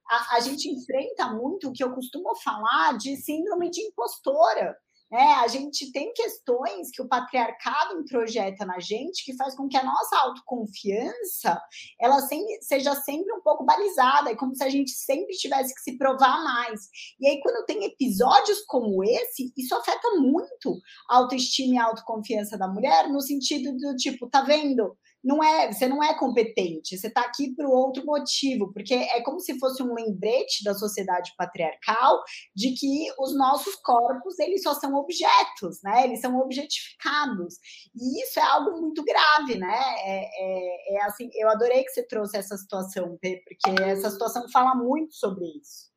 a, 0.08 0.36
a 0.36 0.40
gente 0.40 0.68
enfrenta 0.68 1.32
muito 1.32 1.68
o 1.68 1.72
que 1.72 1.82
eu 1.82 1.92
costumo 1.92 2.34
falar 2.36 2.96
de 2.98 3.16
síndrome 3.16 3.70
de 3.70 3.80
impostora. 3.82 4.76
É, 5.12 5.34
a 5.34 5.49
gente 5.49 5.92
tem 5.92 6.12
questões 6.12 6.90
que 6.90 7.00
o 7.00 7.08
patriarcado 7.08 7.99
introjeta 8.00 8.64
na 8.64 8.80
gente 8.80 9.25
que 9.25 9.37
faz 9.37 9.54
com 9.54 9.68
que 9.68 9.76
a 9.76 9.84
nossa 9.84 10.18
autoconfiança 10.18 11.61
ela 12.00 12.20
sempre, 12.20 12.61
seja 12.62 12.94
sempre 12.96 13.32
um 13.32 13.40
pouco 13.40 13.64
balizada, 13.64 14.30
é 14.30 14.37
como 14.37 14.56
se 14.56 14.64
a 14.64 14.68
gente 14.68 14.90
sempre 14.90 15.37
tivesse 15.37 15.75
que 15.75 15.82
se 15.82 15.96
provar 15.96 16.42
mais. 16.42 16.80
E 17.20 17.28
aí, 17.28 17.40
quando 17.40 17.64
tem 17.64 17.84
episódios 17.84 18.62
como 18.66 19.04
esse, 19.04 19.52
isso 19.56 19.75
afeta 19.75 20.11
muito 20.18 20.80
a 21.08 21.18
autoestima 21.18 21.75
e 21.75 21.78
a 21.78 21.84
autoconfiança 21.84 22.58
da 22.58 22.66
mulher, 22.66 23.08
no 23.08 23.20
sentido 23.20 23.76
do 23.76 23.94
tipo, 23.96 24.28
tá 24.28 24.42
vendo? 24.42 24.96
Não 25.24 25.42
é, 25.42 25.72
você 25.72 25.88
não 25.88 26.02
é 26.02 26.16
competente, 26.18 26.98
você 26.98 27.06
está 27.06 27.22
aqui 27.22 27.54
por 27.54 27.64
outro 27.64 28.04
motivo, 28.04 28.70
porque 28.72 28.92
é 28.92 29.22
como 29.22 29.40
se 29.40 29.58
fosse 29.58 29.82
um 29.82 29.94
lembrete 29.94 30.62
da 30.62 30.74
sociedade 30.74 31.32
patriarcal 31.36 32.22
de 32.54 32.74
que 32.74 33.06
os 33.18 33.36
nossos 33.36 33.74
corpos 33.76 34.38
eles 34.38 34.62
só 34.62 34.74
são 34.74 34.94
objetos, 34.94 35.80
né? 35.82 36.04
Eles 36.04 36.20
são 36.20 36.38
objetificados 36.38 37.54
e 37.94 38.22
isso 38.22 38.38
é 38.38 38.42
algo 38.42 38.80
muito 38.80 39.02
grave, 39.02 39.56
né? 39.56 39.78
É, 40.04 40.24
é, 40.24 40.96
é 40.96 41.02
assim, 41.04 41.30
eu 41.34 41.48
adorei 41.48 41.82
que 41.84 41.90
você 41.90 42.06
trouxe 42.06 42.36
essa 42.36 42.56
situação, 42.56 43.18
porque 43.18 43.82
essa 43.82 44.10
situação 44.10 44.46
fala 44.50 44.74
muito 44.74 45.14
sobre 45.14 45.46
isso. 45.46 45.94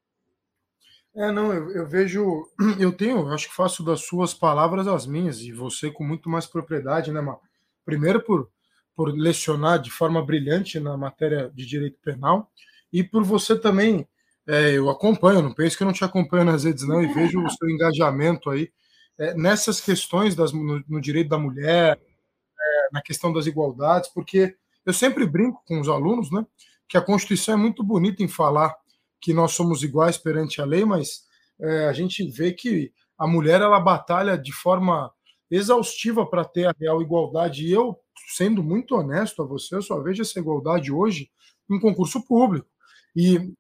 É, 1.16 1.32
não, 1.32 1.52
eu, 1.52 1.72
eu, 1.72 1.88
vejo, 1.88 2.48
eu 2.80 2.96
tenho, 2.96 3.28
acho 3.34 3.50
que 3.50 3.56
faço 3.56 3.84
das 3.84 4.02
suas 4.02 4.34
palavras 4.34 4.88
as 4.88 5.06
minhas, 5.06 5.40
e 5.40 5.52
você 5.52 5.92
com 5.92 6.04
muito 6.04 6.30
mais 6.30 6.46
propriedade, 6.46 7.12
né, 7.12 7.20
Mar? 7.20 7.40
Primeiro 7.84 8.24
por 8.24 8.52
por 8.98 9.16
lecionar 9.16 9.80
de 9.80 9.92
forma 9.92 10.26
brilhante 10.26 10.80
na 10.80 10.98
matéria 10.98 11.52
de 11.54 11.68
direito 11.68 12.00
penal 12.02 12.52
e 12.92 13.04
por 13.04 13.24
você 13.24 13.56
também. 13.58 14.08
É, 14.48 14.72
eu 14.72 14.90
acompanho, 14.90 15.44
não 15.44 15.54
penso 15.54 15.78
que 15.78 15.84
eu 15.84 15.86
não 15.86 15.94
te 15.94 16.04
acompanho 16.04 16.46
nas 16.46 16.64
redes, 16.64 16.88
não, 16.88 17.04
e 17.04 17.14
vejo 17.14 17.40
o 17.44 17.50
seu 17.50 17.70
engajamento 17.70 18.50
aí 18.50 18.72
é, 19.20 19.36
nessas 19.36 19.80
questões 19.80 20.36
das, 20.36 20.52
no, 20.52 20.84
no 20.88 21.00
direito 21.00 21.30
da 21.30 21.38
mulher, 21.38 22.00
é, 22.00 22.88
na 22.92 23.02
questão 23.02 23.32
das 23.32 23.46
igualdades, 23.46 24.10
porque 24.10 24.56
eu 24.84 24.94
sempre 24.94 25.28
brinco 25.28 25.62
com 25.68 25.80
os 25.80 25.90
alunos, 25.90 26.32
né, 26.32 26.44
que 26.90 26.98
a 26.98 27.02
Constituição 27.02 27.54
é 27.54 27.58
muito 27.58 27.84
bonita 27.84 28.24
em 28.24 28.28
falar 28.28 28.74
que 29.22 29.34
nós 29.34 29.52
somos 29.52 29.84
iguais 29.84 30.18
perante 30.18 30.60
a 30.60 30.66
lei, 30.66 30.86
mas 30.86 31.28
é, 31.60 31.86
a 31.88 31.94
gente 31.94 32.26
vê 32.26 32.52
que 32.52 32.92
a 33.18 33.28
mulher 33.28 33.62
ela 33.62 33.80
batalha 33.80 34.38
de 34.38 34.54
forma 34.54 35.12
exaustiva 35.52 36.26
para 36.26 36.46
ter 36.46 36.66
a 36.66 36.76
real 36.80 37.02
igualdade. 37.02 37.68
E 37.68 37.72
eu 37.72 38.00
sendo 38.30 38.64
muito 38.64 38.96
honesto 38.96 39.42
a 39.42 39.46
você, 39.46 39.76
eu 39.76 39.82
só 39.82 40.02
vejo 40.02 40.22
essa 40.22 40.40
igualdade 40.40 40.92
hoje 40.92 41.30
em 41.70 41.80
concurso 41.80 42.26
público. 42.26 42.68
E 43.16 43.54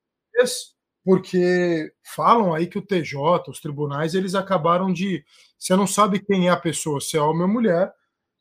porque 1.03 1.93
falam 2.03 2.53
aí 2.53 2.67
que 2.67 2.77
o 2.77 2.85
TJ, 2.85 3.49
os 3.49 3.61
tribunais, 3.61 4.13
eles 4.13 4.35
acabaram 4.35 4.91
de. 4.91 5.23
Você 5.57 5.73
não 5.75 5.87
sabe 5.87 6.19
quem 6.19 6.47
é 6.47 6.51
a 6.51 6.57
pessoa, 6.57 6.99
se 6.99 7.15
é 7.15 7.21
homem 7.21 7.43
ou 7.43 7.47
mulher, 7.47 7.93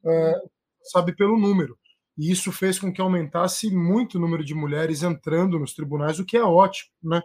é, 0.05 0.35
sabe 0.83 1.15
pelo 1.15 1.39
número. 1.39 1.79
E 2.19 2.31
isso 2.31 2.51
fez 2.51 2.79
com 2.79 2.93
que 2.93 3.01
aumentasse 3.01 3.71
muito 3.71 4.17
o 4.17 4.21
número 4.21 4.45
de 4.45 4.53
mulheres 4.53 5.05
entrando 5.05 5.61
nos 5.61 5.75
tribunais, 5.75 6.19
o 6.19 6.25
que 6.25 6.37
é 6.37 6.43
ótimo, 6.43 6.91
né? 7.03 7.23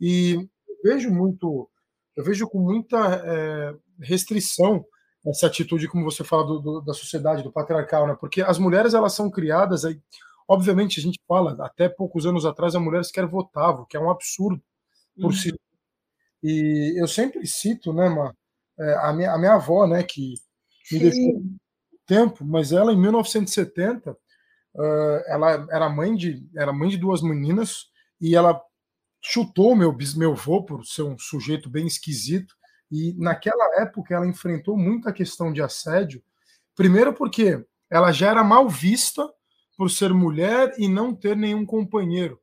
E 0.00 0.34
eu 0.68 0.76
vejo 0.82 1.10
muito, 1.10 1.70
eu 2.16 2.24
vejo 2.24 2.48
com 2.48 2.58
muita 2.58 3.22
é, 3.24 3.74
restrição 4.00 4.84
essa 5.26 5.46
atitude, 5.46 5.88
como 5.88 6.04
você 6.04 6.24
fala, 6.24 6.46
do, 6.46 6.60
do, 6.60 6.80
da 6.80 6.94
sociedade, 6.94 7.42
do 7.42 7.52
patriarcal, 7.52 8.06
né? 8.06 8.16
Porque 8.18 8.40
as 8.42 8.58
mulheres, 8.58 8.94
elas 8.94 9.12
são 9.12 9.30
criadas, 9.30 9.84
aí, 9.84 10.00
obviamente, 10.48 10.98
a 10.98 11.02
gente 11.02 11.20
fala, 11.28 11.56
até 11.64 11.88
poucos 11.88 12.24
anos 12.26 12.46
atrás, 12.46 12.74
a 12.74 12.80
mulher 12.80 13.04
sequer 13.04 13.26
votava, 13.26 13.86
que 13.88 13.96
é 13.96 14.00
um 14.00 14.10
absurdo 14.10 14.62
por 15.16 15.26
uhum. 15.26 15.32
si. 15.32 15.54
E 16.42 16.94
eu 16.98 17.06
sempre 17.06 17.46
cito, 17.46 17.92
né, 17.92 18.08
Ma, 18.08 18.34
é, 18.78 18.94
a, 18.94 19.12
minha, 19.12 19.32
a 19.32 19.38
minha 19.38 19.54
avó, 19.54 19.86
né, 19.86 20.02
que 20.02 20.34
me 20.90 20.98
deixou 20.98 21.42
tempo, 22.06 22.44
mas 22.44 22.72
ela, 22.72 22.92
em 22.92 22.98
1970, 22.98 24.12
uh, 24.12 25.22
ela 25.26 25.66
era 25.70 25.88
mãe 25.88 26.16
de 26.16 26.44
era 26.56 26.72
mãe 26.72 26.88
de 26.88 26.96
duas 26.96 27.22
meninas 27.22 27.86
e 28.20 28.34
ela 28.34 28.60
chutou 29.22 29.76
meu 29.76 29.96
meu 30.16 30.32
avô 30.32 30.64
por 30.64 30.84
ser 30.84 31.02
um 31.02 31.16
sujeito 31.18 31.68
bem 31.68 31.86
esquisito 31.86 32.54
e 32.90 33.14
naquela 33.18 33.80
época 33.80 34.14
ela 34.14 34.26
enfrentou 34.26 34.76
muita 34.76 35.12
questão 35.12 35.52
de 35.52 35.62
assédio, 35.62 36.22
primeiro 36.74 37.12
porque 37.12 37.64
ela 37.88 38.12
já 38.12 38.30
era 38.30 38.44
mal 38.44 38.68
vista 38.68 39.28
por 39.76 39.90
ser 39.90 40.12
mulher 40.12 40.74
e 40.78 40.88
não 40.88 41.14
ter 41.14 41.36
nenhum 41.36 41.64
companheiro. 41.64 42.40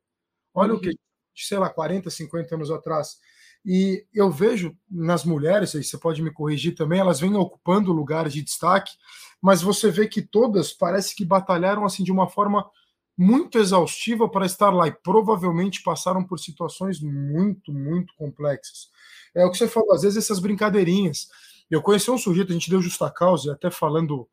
Olha 0.52 0.72
uhum. 0.72 0.78
o 0.78 0.80
que, 0.80 0.90
sei 1.34 1.58
lá, 1.58 1.70
40, 1.70 2.10
50 2.10 2.54
anos 2.54 2.70
atrás. 2.70 3.18
E 3.64 4.06
eu 4.14 4.30
vejo 4.30 4.76
nas 4.90 5.24
mulheres, 5.24 5.74
aí 5.74 5.84
você 5.84 5.98
pode 5.98 6.22
me 6.22 6.32
corrigir 6.32 6.74
também, 6.74 7.00
elas 7.00 7.20
vêm 7.20 7.34
ocupando 7.36 7.92
lugares 7.92 8.32
de 8.32 8.42
destaque, 8.42 8.92
mas 9.40 9.62
você 9.62 9.90
vê 9.90 10.08
que 10.08 10.22
todas 10.22 10.72
parece 10.72 11.14
que 11.14 11.24
batalharam 11.24 11.84
assim 11.84 12.02
de 12.02 12.12
uma 12.12 12.28
forma 12.28 12.68
muito 13.16 13.58
exaustiva 13.58 14.28
para 14.28 14.46
estar 14.46 14.70
lá 14.70 14.86
e 14.86 14.92
provavelmente 14.92 15.82
passaram 15.82 16.22
por 16.22 16.38
situações 16.38 17.00
muito, 17.00 17.72
muito 17.72 18.14
complexas. 18.14 18.90
É 19.34 19.44
o 19.44 19.50
que 19.50 19.58
você 19.58 19.68
falou, 19.68 19.92
às 19.92 20.02
vezes 20.02 20.24
essas 20.24 20.38
brincadeirinhas. 20.38 21.28
Eu 21.70 21.82
conheci 21.82 22.10
um 22.10 22.18
sujeito, 22.18 22.50
a 22.50 22.54
gente 22.54 22.70
deu 22.70 22.80
justa 22.80 23.10
causa, 23.10 23.52
até 23.52 23.70
falando 23.70 24.28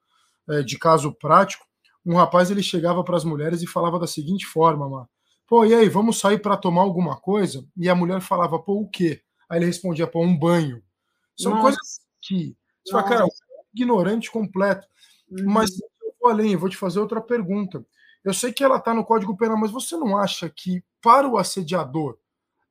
é, 0.50 0.62
de 0.62 0.78
caso 0.78 1.14
prático, 1.14 1.66
um 2.06 2.16
rapaz 2.16 2.52
ele 2.52 2.62
chegava 2.62 3.04
para 3.04 3.18
as 3.18 3.24
mulheres 3.24 3.62
e 3.62 3.68
falava 3.68 4.00
da 4.00 4.08
seguinte 4.08 4.46
forma, 4.46 4.88
mano, 4.88 5.10
pô, 5.48 5.66
e 5.66 5.74
aí, 5.74 5.90
vamos 5.90 6.20
sair 6.20 6.40
para 6.40 6.56
tomar 6.56 6.82
alguma 6.82 7.18
coisa? 7.20 7.66
E 7.76 7.90
a 7.90 7.96
mulher 7.96 8.22
falava, 8.22 8.60
pô, 8.60 8.82
o 8.82 8.90
quê? 8.90 9.22
Aí 9.50 9.58
ele 9.60 9.66
respondia, 9.66 10.08
pô, 10.08 10.24
um 10.24 10.38
banho. 10.38 10.82
São 11.36 11.52
Nossa. 11.52 11.64
coisas 11.64 12.00
que, 12.22 12.56
você 12.86 12.92
fala, 12.92 13.04
cara, 13.04 13.26
ignorante 13.74 14.32
completo. 14.32 14.88
Uhum. 15.30 15.52
Mas 15.52 15.72
eu 15.80 16.14
vou 16.22 16.30
além, 16.30 16.54
eu 16.54 16.60
vou 16.60 16.70
te 16.70 16.78
fazer 16.78 17.00
outra 17.00 17.20
pergunta. 17.20 17.86
Eu 18.24 18.34
sei 18.34 18.52
que 18.54 18.64
ela 18.64 18.78
está 18.78 18.94
no 18.94 19.06
Código 19.06 19.38
Penal, 19.38 19.58
mas 19.58 19.72
você 19.72 19.96
não 19.98 20.18
acha 20.18 20.50
que 20.50 20.84
para 21.02 21.28
o 21.28 21.38
assediador 21.38 22.18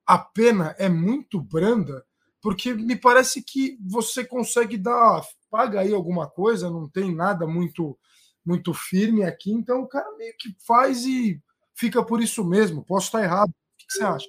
a 0.06 0.18
pena 0.18 0.74
é 0.78 0.88
muito 0.88 1.40
branda? 1.40 2.04
Porque 2.44 2.74
me 2.74 2.94
parece 2.94 3.42
que 3.42 3.78
você 3.80 4.22
consegue 4.22 4.76
dar, 4.76 5.26
paga 5.50 5.80
aí 5.80 5.94
alguma 5.94 6.28
coisa, 6.28 6.68
não 6.68 6.86
tem 6.86 7.14
nada 7.14 7.46
muito 7.46 7.98
muito 8.44 8.74
firme 8.74 9.24
aqui, 9.24 9.50
então 9.50 9.80
o 9.80 9.88
cara 9.88 10.14
meio 10.18 10.34
que 10.38 10.54
faz 10.66 11.06
e 11.06 11.40
fica 11.74 12.04
por 12.04 12.22
isso 12.22 12.44
mesmo. 12.44 12.84
Posso 12.84 13.06
estar 13.06 13.22
errado. 13.22 13.48
O 13.48 13.52
que 13.78 13.84
você 13.94 14.04
acha? 14.04 14.26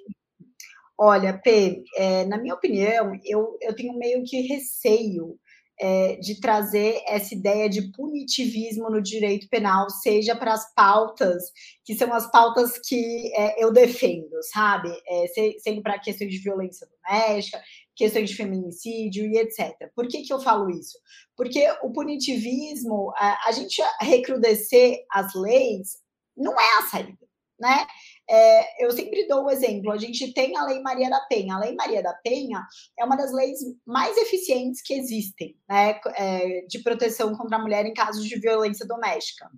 Olha, 0.97 1.37
P, 1.37 1.83
é, 1.97 2.23
na 2.23 2.37
minha 2.37 2.55
opinião, 2.55 3.11
eu, 3.25 3.57
eu 3.59 3.75
tenho 3.75 3.99
meio 3.99 4.23
que 4.23 4.39
receio 4.47 5.37
é, 5.79 6.15
de 6.17 6.39
trazer 6.39 7.01
essa 7.07 7.33
ideia 7.33 7.69
de 7.69 7.91
punitivismo 7.91 8.89
no 8.89 9.01
direito 9.01 9.47
penal, 9.49 9.89
seja 9.89 10.35
para 10.35 10.53
as 10.53 10.73
pautas, 10.73 11.43
que 11.83 11.95
são 11.95 12.13
as 12.13 12.29
pautas 12.31 12.79
que 12.79 13.31
é, 13.35 13.63
eu 13.63 13.71
defendo, 13.71 14.41
sabe? 14.51 14.89
É, 15.07 15.81
para 15.81 15.99
questões 15.99 16.31
de 16.31 16.39
violência 16.39 16.87
doméstica, 16.87 17.61
questões 17.95 18.29
de 18.29 18.35
feminicídio 18.35 19.25
e 19.25 19.37
etc. 19.37 19.73
Por 19.95 20.07
que, 20.07 20.23
que 20.23 20.33
eu 20.33 20.39
falo 20.39 20.69
isso? 20.69 20.97
Porque 21.35 21.65
o 21.83 21.91
punitivismo, 21.91 23.11
a, 23.15 23.49
a 23.49 23.51
gente 23.51 23.81
recrudescer 24.01 24.97
as 25.11 25.33
leis, 25.33 25.97
não 26.35 26.53
é 26.59 26.79
a 26.79 26.81
saída, 26.83 27.27
né? 27.59 27.85
É, 28.29 28.85
eu 28.85 28.91
sempre 28.91 29.27
dou 29.27 29.45
o 29.45 29.49
exemplo: 29.49 29.91
a 29.91 29.97
gente 29.97 30.33
tem 30.33 30.57
a 30.57 30.65
Lei 30.65 30.79
Maria 30.81 31.09
da 31.09 31.19
Penha. 31.21 31.55
A 31.55 31.59
Lei 31.59 31.75
Maria 31.75 32.01
da 32.01 32.13
Penha 32.13 32.65
é 32.97 33.05
uma 33.05 33.15
das 33.15 33.31
leis 33.31 33.59
mais 33.85 34.17
eficientes 34.17 34.81
que 34.81 34.93
existem, 34.93 35.55
né, 35.69 35.99
é, 36.15 36.61
de 36.67 36.79
proteção 36.79 37.35
contra 37.35 37.57
a 37.57 37.61
mulher 37.61 37.85
em 37.85 37.93
casos 37.93 38.25
de 38.25 38.39
violência 38.39 38.85
doméstica. 38.85 39.49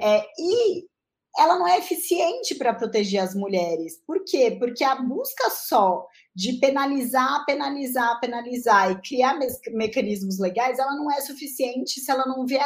É, 0.00 0.24
e 0.38 0.84
ela 1.38 1.58
não 1.58 1.66
é 1.66 1.78
eficiente 1.78 2.54
para 2.54 2.74
proteger 2.74 3.22
as 3.22 3.34
mulheres. 3.34 3.98
Por 4.06 4.22
quê? 4.24 4.54
Porque 4.58 4.84
a 4.84 4.96
busca 4.96 5.48
só 5.48 6.06
de 6.34 6.54
penalizar, 6.54 7.44
penalizar, 7.46 8.20
penalizar 8.20 8.90
e 8.90 9.00
criar 9.00 9.38
me 9.38 9.46
mecanismos 9.72 10.38
legais, 10.38 10.78
ela 10.78 10.94
não 10.94 11.10
é 11.10 11.20
suficiente 11.20 12.00
se 12.00 12.10
ela 12.10 12.26
não 12.26 12.46
vier 12.46 12.62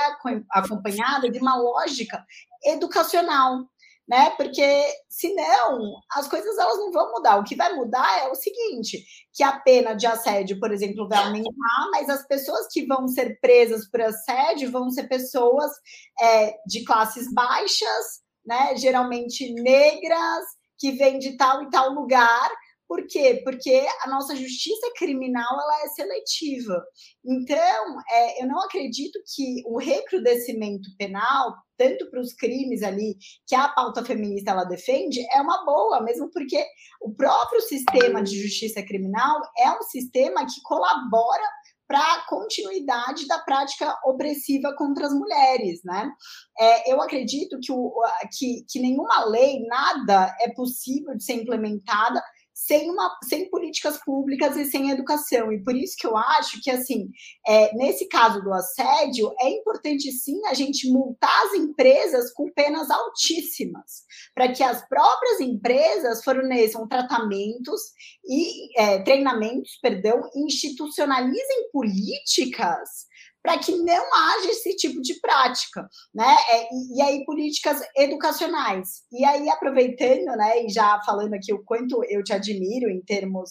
acompanhada 0.51 1.31
de 1.31 1.39
uma 1.39 1.57
lógica 1.57 2.25
educacional 2.65 3.69
né? 4.09 4.31
Porque 4.31 4.85
senão 5.09 5.97
as 6.13 6.29
coisas 6.29 6.57
elas 6.57 6.79
não 6.79 6.93
vão 6.93 7.13
mudar. 7.13 7.39
O 7.39 7.45
que 7.45 7.57
vai 7.57 7.73
mudar 7.75 8.25
é 8.25 8.29
o 8.29 8.35
seguinte: 8.35 9.05
que 9.35 9.43
a 9.43 9.59
pena 9.59 9.95
de 9.95 10.07
assédio, 10.07 10.61
por 10.61 10.73
exemplo, 10.73 11.09
vai 11.09 11.25
aumentar, 11.25 11.91
mas 11.91 12.09
as 12.09 12.27
pessoas 12.27 12.67
que 12.71 12.87
vão 12.87 13.09
ser 13.09 13.39
presas 13.41 13.89
por 13.91 14.01
assédio 14.01 14.71
vão 14.71 14.91
ser 14.91 15.09
pessoas 15.09 15.73
é, 16.21 16.57
de 16.67 16.85
classes 16.85 17.33
baixas, 17.33 18.23
né? 18.45 18.77
Geralmente 18.77 19.53
negras, 19.55 20.45
que 20.79 20.93
vêm 20.93 21.19
de 21.19 21.37
tal 21.37 21.63
e 21.63 21.71
tal 21.71 21.91
lugar. 21.91 22.51
Por 22.89 23.07
quê? 23.07 23.41
Porque 23.45 23.87
a 24.05 24.09
nossa 24.09 24.35
justiça 24.37 24.93
criminal 24.97 25.53
ela 25.53 25.85
é 25.85 25.89
seletiva. 25.89 26.83
Então, 27.25 28.01
é, 28.11 28.43
eu 28.43 28.49
não 28.49 28.61
acredito 28.61 29.19
que 29.35 29.63
o 29.67 29.79
recrudescimento 29.79 30.89
penal 30.97 31.55
tanto 31.77 32.09
para 32.11 32.21
os 32.21 32.33
crimes 32.33 32.83
ali 32.83 33.17
que 33.47 33.55
a 33.55 33.69
pauta 33.69 34.05
feminista 34.05 34.51
ela 34.51 34.65
defende, 34.65 35.21
é 35.31 35.41
uma 35.41 35.65
boa, 35.65 36.01
mesmo 36.03 36.31
porque 36.31 36.65
o 37.01 37.15
próprio 37.15 37.61
sistema 37.61 38.23
de 38.23 38.41
justiça 38.43 38.83
criminal 38.83 39.39
é 39.59 39.71
um 39.71 39.83
sistema 39.83 40.47
que 40.47 40.61
colabora 40.63 41.45
para 41.87 42.01
a 42.01 42.27
continuidade 42.27 43.29
da 43.29 43.39
prática 43.39 43.97
opressiva 44.05 44.75
contra 44.77 45.07
as 45.07 45.13
mulheres, 45.13 45.81
né? 45.85 46.11
É, 46.59 46.93
eu 46.93 47.01
acredito 47.01 47.59
que, 47.63 47.71
o, 47.71 47.93
que, 48.37 48.65
que 48.69 48.81
nenhuma 48.81 49.25
lei, 49.27 49.65
nada 49.69 50.35
é 50.41 50.53
possível 50.53 51.17
de 51.17 51.23
ser 51.23 51.35
implementada 51.35 52.21
sem, 52.67 52.91
uma, 52.91 53.17
sem 53.23 53.49
políticas 53.49 53.99
públicas 54.05 54.57
e 54.57 54.65
sem 54.65 54.91
educação. 54.91 55.53
E 55.53 55.63
por 55.63 55.77
isso 55.77 55.97
que 55.97 56.07
eu 56.07 56.17
acho 56.17 56.61
que, 56.61 56.71
assim, 56.71 57.09
é, 57.47 57.75
nesse 57.77 58.09
caso 58.09 58.43
do 58.43 58.53
assédio, 58.53 59.33
é 59.41 59.51
importante 59.51 60.11
sim 60.11 60.45
a 60.47 60.55
gente 60.55 60.91
multar 60.91 61.47
as 61.47 61.55
empresas 61.55 62.33
com 62.33 62.51
penas 62.53 62.91
altíssimas, 62.91 64.03
para 64.35 64.53
que 64.53 64.63
as 64.63 64.87
próprias 64.89 65.41
empresas 65.41 66.25
forneçam 66.25 66.89
tratamentos 66.89 67.81
e 68.29 68.81
é, 68.81 68.99
treinamentos, 69.03 69.79
perdão, 69.81 70.29
institucionalizem 70.35 71.71
políticas 71.73 73.07
para 73.47 73.59
que 73.59 73.77
não 73.77 74.05
haja 74.13 74.51
esse 74.51 74.75
tipo 74.75 75.01
de 75.01 75.21
prática, 75.21 75.89
né? 76.13 76.37
É, 76.49 76.63
e, 76.65 76.99
e, 76.99 77.03
aí 77.03 77.25
políticas 77.25 77.81
educacionais. 77.97 79.05
E 79.13 79.25
aí 79.25 79.49
aproveitando, 79.49 80.37
né, 80.37 80.65
e 80.65 80.69
já 80.69 81.01
falando 81.07 81.35
aqui 81.35 81.55
o 81.55 81.63
quanto 81.65 82.03
eu 82.09 82.25
te 82.25 82.33
admiro 82.33 82.91
em 82.91 83.01
termos 83.03 83.51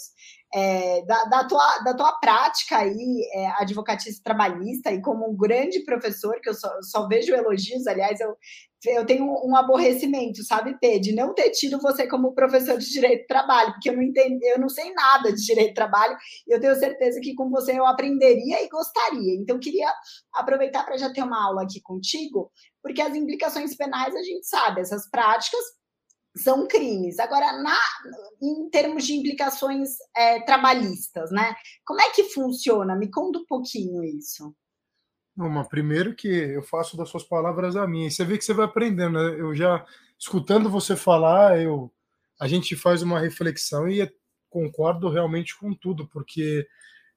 é, 0.55 1.03
da, 1.05 1.25
da, 1.25 1.43
tua, 1.43 1.79
da 1.79 1.93
tua 1.93 2.13
prática 2.13 2.77
aí, 2.77 3.29
é, 3.33 3.49
trabalhista, 4.23 4.89
e 4.89 5.01
como 5.01 5.29
um 5.29 5.35
grande 5.35 5.83
professor, 5.83 6.39
que 6.41 6.49
eu 6.49 6.53
só, 6.53 6.69
só 6.81 7.07
vejo 7.09 7.33
elogios, 7.33 7.85
aliás, 7.87 8.21
eu 8.21 8.37
eu 8.87 9.03
tenho 9.03 9.25
um 9.25 9.55
aborrecimento, 9.55 10.43
sabe, 10.43 10.77
Pê, 10.79 10.99
de 10.99 11.11
não 11.11 11.33
ter 11.33 11.49
tido 11.49 11.79
você 11.79 12.07
como 12.07 12.35
professor 12.35 12.77
de 12.77 12.87
direito 12.87 13.23
do 13.23 13.27
trabalho, 13.27 13.71
porque 13.71 13.89
eu 13.89 13.95
não 13.95 14.03
entendo, 14.03 14.39
eu 14.43 14.59
não 14.59 14.69
sei 14.69 14.93
nada 14.93 15.33
de 15.33 15.43
direito 15.43 15.71
do 15.71 15.75
trabalho, 15.75 16.15
e 16.47 16.53
eu 16.53 16.59
tenho 16.59 16.75
certeza 16.75 17.19
que 17.19 17.33
com 17.33 17.49
você 17.49 17.71
eu 17.77 17.85
aprenderia 17.85 18.63
e 18.63 18.69
gostaria. 18.69 19.35
Então, 19.41 19.59
queria 19.59 19.91
aproveitar 20.33 20.85
para 20.85 20.97
já 20.97 21.11
ter 21.11 21.23
uma 21.23 21.47
aula 21.47 21.63
aqui 21.63 21.81
contigo, 21.81 22.51
porque 22.83 23.01
as 23.01 23.15
implicações 23.15 23.75
penais 23.75 24.15
a 24.15 24.21
gente 24.21 24.45
sabe, 24.47 24.81
essas 24.81 25.09
práticas 25.09 25.61
são 26.35 26.67
crimes. 26.67 27.19
Agora, 27.19 27.61
na, 27.61 27.79
em 28.41 28.69
termos 28.69 29.05
de 29.05 29.13
implicações 29.13 29.89
é, 30.15 30.41
trabalhistas, 30.41 31.31
né? 31.31 31.55
Como 31.85 32.01
é 32.01 32.09
que 32.11 32.25
funciona? 32.25 32.95
Me 32.95 33.09
conta 33.09 33.39
um 33.39 33.45
pouquinho 33.45 34.03
isso. 34.03 34.53
Uma, 35.37 35.67
primeiro 35.67 36.15
que 36.15 36.27
eu 36.27 36.63
faço 36.63 36.95
das 36.95 37.09
suas 37.09 37.23
palavras 37.23 37.75
a 37.75 37.87
minha. 37.87 38.09
Você 38.09 38.23
vê 38.23 38.37
que 38.37 38.45
você 38.45 38.53
vai 38.53 38.65
aprendendo. 38.65 39.13
Né? 39.13 39.39
Eu 39.39 39.53
já 39.53 39.85
escutando 40.17 40.69
você 40.69 40.95
falar, 40.95 41.61
eu 41.61 41.91
a 42.39 42.47
gente 42.47 42.75
faz 42.75 43.01
uma 43.01 43.19
reflexão 43.19 43.87
e 43.87 44.11
concordo 44.49 45.09
realmente 45.09 45.57
com 45.57 45.73
tudo, 45.73 46.07
porque 46.07 46.67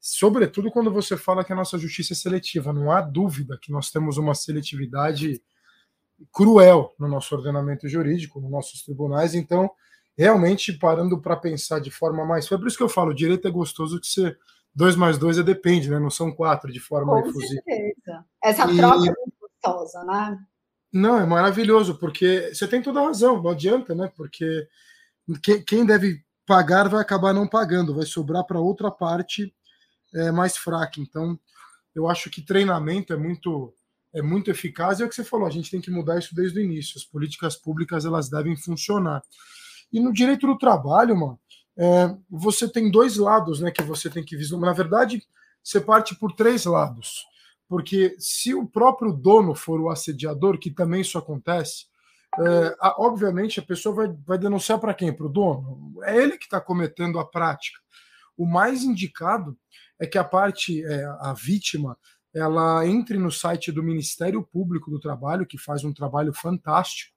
sobretudo 0.01 0.71
quando 0.71 0.93
você 0.93 1.17
fala 1.17 1.45
que 1.45 1.53
a 1.53 1.57
nossa 1.57 1.79
justiça 1.79 2.13
é 2.13 2.17
seletiva, 2.17 2.73
não 2.73 2.91
há 2.91 3.01
dúvida 3.01 3.59
que 3.61 3.73
nós 3.73 3.91
temos 3.91 4.17
uma 4.17 4.35
seletividade 4.35 5.43
cruel 6.33 6.95
no 6.99 7.09
nosso 7.09 7.35
ordenamento 7.35 7.89
jurídico, 7.89 8.41
nos 8.41 8.51
nossos 8.51 8.83
tribunais. 8.83 9.35
Então, 9.35 9.71
realmente 10.17 10.73
parando 10.73 11.21
para 11.21 11.37
pensar 11.37 11.81
de 11.81 11.91
forma 11.91 12.25
mais, 12.25 12.49
foi 12.49 12.59
por 12.59 12.67
isso 12.67 12.77
que 12.77 12.83
eu 12.83 12.89
falo, 12.89 13.15
direito 13.15 13.47
é 13.47 13.51
gostoso 13.51 14.01
que 14.01 14.07
você 14.07 14.37
2 14.75 14.97
mais 14.97 15.19
2 15.19 15.39
é 15.39 15.43
depende, 15.43 15.91
né? 15.91 15.99
Não 15.99 16.11
são 16.11 16.31
quatro 16.33 16.73
de 16.73 16.81
forma 16.81 17.21
Com 17.21 17.29
efusiva. 17.29 17.63
Certeza. 17.65 18.25
Essa 18.43 18.71
e... 18.71 18.77
troca 18.77 18.97
é 18.97 19.15
muito 19.15 19.35
gostosa, 19.41 20.05
né? 20.05 20.39
Não, 20.93 21.19
é 21.19 21.27
maravilhoso, 21.27 21.99
porque 21.99 22.51
você 22.53 22.67
tem 22.67 22.81
toda 22.81 23.01
a 23.01 23.07
razão, 23.07 23.43
não 23.43 23.51
adianta, 23.51 23.95
né? 23.95 24.11
Porque 24.17 24.67
quem 25.67 25.85
deve 25.85 26.25
pagar 26.47 26.89
vai 26.89 27.03
acabar 27.03 27.35
não 27.35 27.47
pagando, 27.47 27.95
vai 27.95 28.07
sobrar 28.07 28.45
para 28.45 28.61
outra 28.61 28.91
parte 28.91 29.55
é, 30.15 30.31
mais 30.31 30.57
fraca. 30.57 31.01
Então, 31.01 31.39
eu 31.95 32.09
acho 32.09 32.31
que 32.31 32.41
treinamento 32.41 33.13
é 33.13 33.17
muito 33.17 33.75
é 34.19 34.23
muito 34.23 34.51
eficaz 34.51 34.99
e 34.99 35.03
é 35.03 35.07
o 35.07 35.09
que 35.09 35.15
você 35.15 35.25
falou, 35.25 35.47
a 35.47 35.51
gente 35.51 35.71
tem 35.71 35.81
que 35.81 35.91
mudar 35.91 36.19
isso 36.19 36.35
desde 36.35 36.59
o 36.59 36.63
início. 36.63 36.97
As 36.97 37.05
políticas 37.05 37.57
públicas 37.57 38.05
elas 38.05 38.29
devem 38.29 38.57
funcionar. 38.57 39.23
E 39.93 40.01
no 40.01 40.13
direito 40.13 40.47
do 40.47 40.59
trabalho, 40.59 41.17
mano, 41.17 41.39
é, 41.77 42.15
você 42.29 42.69
tem 42.69 42.91
dois 42.91 43.17
lados 43.17 43.61
né, 43.61 43.71
que 43.71 43.83
você 43.83 44.11
tem 44.11 44.25
que 44.25 44.37
vislumbrar. 44.37 44.73
Na 44.73 44.77
verdade, 44.77 45.23
você 45.63 45.81
parte 45.81 46.15
por 46.17 46.33
três 46.33 46.65
lados. 46.65 47.25
Porque 47.69 48.17
se 48.19 48.55
o 48.55 48.67
próprio 48.67 49.13
dono 49.13 49.55
for 49.55 49.81
o 49.81 49.91
assediador, 49.91 50.59
que 50.59 50.71
também 50.71 51.03
isso 51.03 51.19
acontece, 51.19 51.87
é, 52.41 52.77
obviamente 52.97 53.61
a 53.61 53.63
pessoa 53.63 53.95
vai, 53.95 54.17
vai 54.27 54.39
denunciar 54.39 54.79
para 54.79 54.95
quem? 54.95 55.13
Para 55.13 55.27
o 55.27 55.31
dono. 55.31 55.95
É 56.05 56.17
ele 56.17 56.39
que 56.39 56.45
está 56.45 56.61
cometendo 56.61 57.19
a 57.19 57.25
prática. 57.25 57.79
O 58.37 58.47
mais 58.47 58.83
indicado 58.83 59.57
é 60.01 60.07
que 60.07 60.17
a 60.17 60.25
parte, 60.25 60.85
é, 60.85 61.05
a 61.21 61.35
vítima, 61.35 61.97
ela 62.39 62.87
entre 62.87 63.19
no 63.19 63.31
site 63.31 63.73
do 63.73 63.83
Ministério 63.83 64.43
Público 64.43 64.91
do 64.91 65.01
Trabalho, 65.01 65.47
que 65.47 65.59
faz 65.59 65.85
um 65.85 65.93
trabalho 65.93 66.33
fantástico, 66.33 67.13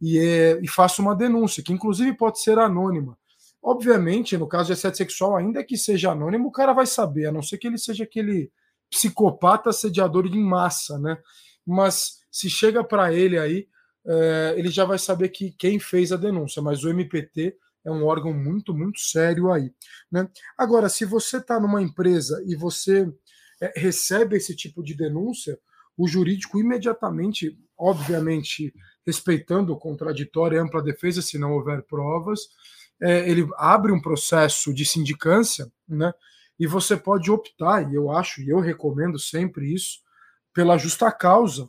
e, 0.00 0.18
é, 0.18 0.58
e 0.62 0.68
faça 0.68 1.00
uma 1.00 1.14
denúncia, 1.14 1.62
que 1.62 1.72
inclusive 1.72 2.16
pode 2.16 2.40
ser 2.40 2.58
anônima. 2.58 3.16
Obviamente, 3.62 4.36
no 4.36 4.46
caso 4.46 4.66
de 4.66 4.72
assédio 4.74 4.98
sexual, 4.98 5.36
ainda 5.36 5.64
que 5.64 5.76
seja 5.76 6.10
anônimo, 6.10 6.48
o 6.48 6.52
cara 6.52 6.72
vai 6.72 6.86
saber, 6.86 7.26
a 7.26 7.32
não 7.32 7.42
ser 7.42 7.58
que 7.58 7.66
ele 7.66 7.78
seja 7.78 8.04
aquele 8.04 8.50
psicopata 8.90 9.70
assediador 9.70 10.26
em 10.26 10.42
massa, 10.42 10.98
né? 10.98 11.16
Mas 11.66 12.18
se 12.30 12.50
chega 12.50 12.84
para 12.84 13.12
ele 13.12 13.38
aí, 13.38 13.66
é, 14.06 14.54
ele 14.56 14.68
já 14.68 14.84
vai 14.84 14.98
saber 14.98 15.30
que 15.30 15.52
quem 15.52 15.78
fez 15.78 16.12
a 16.12 16.16
denúncia, 16.16 16.60
mas 16.60 16.84
o 16.84 16.90
MPT 16.90 17.56
é 17.84 17.90
um 17.90 18.04
órgão 18.04 18.32
muito, 18.32 18.74
muito 18.74 18.98
sério 19.00 19.52
aí. 19.52 19.72
Né? 20.10 20.28
Agora, 20.56 20.88
se 20.88 21.04
você 21.04 21.36
está 21.36 21.60
numa 21.60 21.82
empresa 21.82 22.42
e 22.46 22.56
você 22.56 23.10
é, 23.60 23.72
recebe 23.76 24.36
esse 24.36 24.54
tipo 24.54 24.82
de 24.82 24.94
denúncia, 24.94 25.58
o 25.96 26.08
jurídico 26.08 26.58
imediatamente, 26.58 27.58
obviamente, 27.78 28.72
respeitando 29.06 29.72
o 29.72 29.78
contraditório 29.78 30.56
e 30.56 30.58
ampla 30.58 30.82
defesa, 30.82 31.22
se 31.22 31.38
não 31.38 31.52
houver 31.52 31.82
provas, 31.82 32.40
é, 33.00 33.28
ele 33.28 33.48
abre 33.56 33.92
um 33.92 34.00
processo 34.00 34.72
de 34.72 34.84
sindicância, 34.84 35.70
né? 35.88 36.12
E 36.58 36.66
você 36.66 36.96
pode 36.96 37.30
optar, 37.30 37.90
e 37.90 37.94
eu 37.94 38.10
acho, 38.10 38.40
e 38.40 38.48
eu 38.48 38.60
recomendo 38.60 39.18
sempre 39.18 39.72
isso, 39.72 39.98
pela 40.52 40.78
justa 40.78 41.10
causa, 41.10 41.68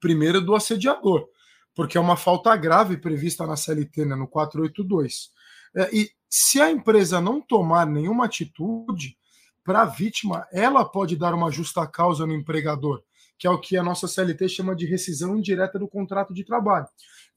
primeiro 0.00 0.40
do 0.40 0.54
assediador, 0.54 1.28
porque 1.74 1.98
é 1.98 2.00
uma 2.00 2.16
falta 2.16 2.56
grave 2.56 2.96
prevista 2.96 3.46
na 3.46 3.56
CLT, 3.56 4.06
né, 4.06 4.16
no 4.16 4.26
482. 4.26 5.30
É, 5.76 5.94
e 5.94 6.10
se 6.28 6.60
a 6.60 6.70
empresa 6.70 7.20
não 7.20 7.40
tomar 7.40 7.86
nenhuma 7.86 8.24
atitude, 8.24 9.16
para 9.64 9.82
a 9.82 9.86
vítima, 9.86 10.46
ela 10.52 10.84
pode 10.84 11.16
dar 11.16 11.34
uma 11.34 11.50
justa 11.50 11.86
causa 11.86 12.26
no 12.26 12.34
empregador, 12.34 13.02
que 13.38 13.46
é 13.46 13.50
o 13.50 13.58
que 13.58 13.76
a 13.76 13.82
nossa 13.82 14.08
CLT 14.08 14.48
chama 14.48 14.74
de 14.74 14.86
rescisão 14.86 15.36
indireta 15.36 15.78
do 15.78 15.88
contrato 15.88 16.32
de 16.34 16.44
trabalho 16.44 16.86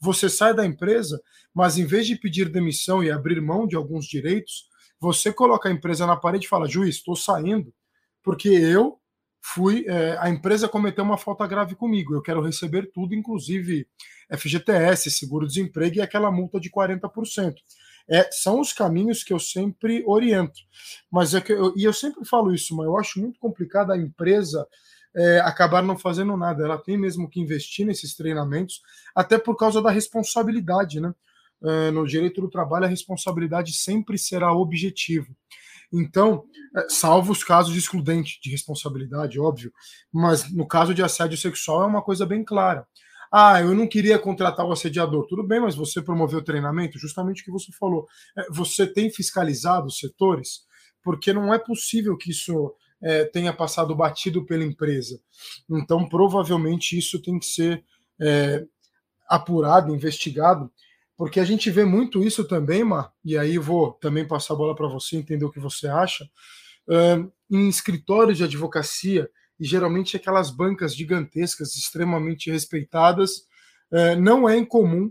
você 0.04 0.30
sai 0.30 0.54
da 0.54 0.66
empresa, 0.66 1.22
mas 1.54 1.78
em 1.78 1.86
vez 1.86 2.06
de 2.06 2.18
pedir 2.18 2.50
demissão 2.50 3.02
e 3.02 3.10
abrir 3.10 3.40
mão 3.42 3.66
de 3.66 3.78
alguns 3.78 4.06
direitos, 4.06 4.66
você 5.00 5.32
coloca 5.32 5.70
a 5.70 5.72
empresa 5.72 6.06
na 6.06 6.18
parede 6.18 6.46
e 6.46 6.50
fala: 6.50 6.68
juiz, 6.68 6.96
estou 6.96 7.16
saindo 7.16 7.74
porque 8.22 8.50
eu 8.50 9.00
fui. 9.42 9.86
É, 9.88 10.18
a 10.20 10.30
empresa 10.30 10.68
cometeu 10.68 11.06
uma 11.06 11.18
falta 11.18 11.48
grave 11.48 11.74
comigo, 11.76 12.14
eu 12.14 12.22
quero 12.22 12.42
receber 12.42 12.92
tudo, 12.94 13.16
inclusive 13.16 13.88
FGTS, 14.30 15.10
seguro-desemprego 15.10 15.98
e 15.98 16.02
aquela 16.02 16.30
multa 16.30 16.60
de 16.60 16.70
40%. 16.70 17.54
É, 18.10 18.30
são 18.32 18.60
os 18.60 18.74
caminhos 18.74 19.24
que 19.24 19.34
eu 19.34 19.40
sempre 19.40 20.04
oriento. 20.06 20.60
Mas 21.12 21.34
é 21.34 21.42
que 21.42 21.54
eu, 21.54 21.74
e 21.76 21.84
eu 21.84 21.94
sempre 21.94 22.26
falo 22.26 22.54
isso, 22.54 22.76
mas 22.76 22.86
eu 22.86 22.98
acho 22.98 23.20
muito 23.20 23.40
complicado 23.40 23.92
a 23.92 23.98
empresa 23.98 24.68
é, 25.16 25.40
acabaram 25.42 25.88
não 25.88 25.98
fazendo 25.98 26.36
nada. 26.36 26.64
Ela 26.64 26.78
tem 26.78 26.98
mesmo 26.98 27.30
que 27.30 27.40
investir 27.40 27.86
nesses 27.86 28.16
treinamentos, 28.16 28.82
até 29.16 29.38
por 29.38 29.56
causa 29.56 29.82
da 29.82 29.92
responsabilidade, 29.92 31.00
né? 31.00 31.14
É, 31.66 31.92
no 31.92 32.06
direito 32.06 32.42
do 32.42 32.50
trabalho, 32.50 32.86
a 32.86 32.90
responsabilidade 32.90 33.72
sempre 33.74 34.18
será 34.18 34.52
objetivo. 34.52 35.34
Então, 35.94 36.44
é, 36.76 36.88
salvo 36.90 37.32
os 37.32 37.44
casos 37.44 37.72
de 37.72 37.80
excludente 37.80 38.40
de 38.42 38.50
responsabilidade, 38.50 39.40
óbvio, 39.40 39.72
mas 40.12 40.52
no 40.52 40.68
caso 40.68 40.94
de 40.94 41.04
assédio 41.04 41.38
sexual 41.38 41.84
é 41.84 41.86
uma 41.86 42.02
coisa 42.02 42.26
bem 42.26 42.44
clara. 42.44 42.86
Ah, 43.36 43.60
eu 43.60 43.74
não 43.74 43.88
queria 43.88 44.20
contratar 44.20 44.64
o 44.64 44.72
assediador. 44.72 45.26
Tudo 45.26 45.42
bem, 45.42 45.60
mas 45.60 45.74
você 45.74 46.04
promoveu 46.04 46.38
o 46.38 46.44
treinamento, 46.44 47.00
justamente 47.00 47.42
o 47.42 47.46
que 47.46 47.50
você 47.50 47.72
falou. 47.72 48.08
É, 48.38 48.46
você 48.52 48.86
tem 48.86 49.10
fiscalizado 49.10 49.88
os 49.88 49.98
setores? 49.98 50.68
Porque 51.02 51.34
não 51.34 51.52
é 51.52 51.58
possível 51.58 52.16
que 52.16 52.30
isso 52.30 52.76
é, 53.02 53.26
tenha 53.26 53.52
passado 53.52 53.96
batido 53.96 54.46
pela 54.46 54.64
empresa. 54.64 55.20
Então, 55.68 56.08
provavelmente, 56.08 56.96
isso 56.96 57.20
tem 57.24 57.40
que 57.40 57.48
ser 57.48 57.84
é, 58.22 58.64
apurado, 59.28 59.96
investigado, 59.96 60.72
porque 61.18 61.40
a 61.40 61.46
gente 61.46 61.72
vê 61.72 61.84
muito 61.84 62.24
isso 62.24 62.44
também, 62.44 62.84
Mar, 62.84 63.12
e 63.26 63.36
aí 63.36 63.58
vou 63.58 63.94
também 63.94 64.28
passar 64.28 64.54
a 64.54 64.58
bola 64.58 64.76
para 64.76 64.88
você 64.88 65.18
entender 65.18 65.44
o 65.46 65.52
que 65.52 65.60
você 65.60 65.88
acha, 65.88 66.30
em 67.50 67.70
escritórios 67.70 68.38
de 68.38 68.44
advocacia 68.44 69.30
e 69.64 69.66
geralmente 69.66 70.18
aquelas 70.18 70.52
bancas 70.52 70.94
gigantescas, 70.94 71.78
extremamente 71.78 72.52
respeitadas. 72.52 73.48
É, 73.90 74.14
não 74.14 74.50
é 74.50 74.58
incomum 74.58 75.10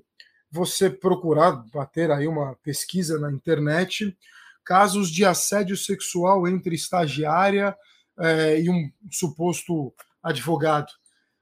você 0.50 0.90
procurar 0.90 1.52
bater 1.72 2.10
aí 2.10 2.28
uma 2.28 2.54
pesquisa 2.56 3.18
na 3.18 3.32
internet, 3.32 4.14
casos 4.62 5.10
de 5.10 5.24
assédio 5.24 5.74
sexual 5.74 6.46
entre 6.46 6.74
estagiária 6.74 7.74
é, 8.18 8.60
e 8.60 8.68
um 8.68 8.90
suposto 9.10 9.90
advogado. 10.22 10.92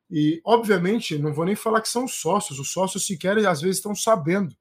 E, 0.08 0.40
obviamente, 0.44 1.18
não 1.18 1.34
vou 1.34 1.44
nem 1.44 1.56
falar 1.56 1.80
que 1.80 1.88
são 1.88 2.06
sócios, 2.06 2.60
os 2.60 2.70
sócios 2.70 3.04
sequer 3.04 3.38
às 3.38 3.60
vezes 3.60 3.78
estão 3.78 3.92
sabendo, 3.92 4.54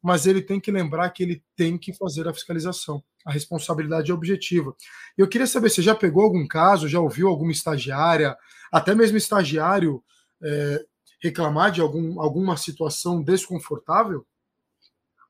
mas 0.00 0.26
ele 0.26 0.42
tem 0.42 0.60
que 0.60 0.70
lembrar 0.70 1.10
que 1.10 1.24
ele 1.24 1.42
tem 1.56 1.76
que 1.76 1.92
fazer 1.92 2.28
a 2.28 2.32
fiscalização 2.32 3.02
a 3.26 3.32
responsabilidade 3.32 4.10
é 4.10 4.14
objetiva. 4.14 4.74
Eu 5.18 5.28
queria 5.28 5.48
saber, 5.48 5.68
você 5.68 5.82
já 5.82 5.94
pegou 5.94 6.22
algum 6.22 6.46
caso, 6.46 6.88
já 6.88 7.00
ouviu 7.00 7.28
alguma 7.28 7.50
estagiária, 7.50 8.36
até 8.72 8.94
mesmo 8.94 9.16
estagiário, 9.16 10.02
é, 10.42 10.84
reclamar 11.20 11.72
de 11.72 11.80
algum, 11.80 12.20
alguma 12.20 12.56
situação 12.56 13.20
desconfortável? 13.22 14.24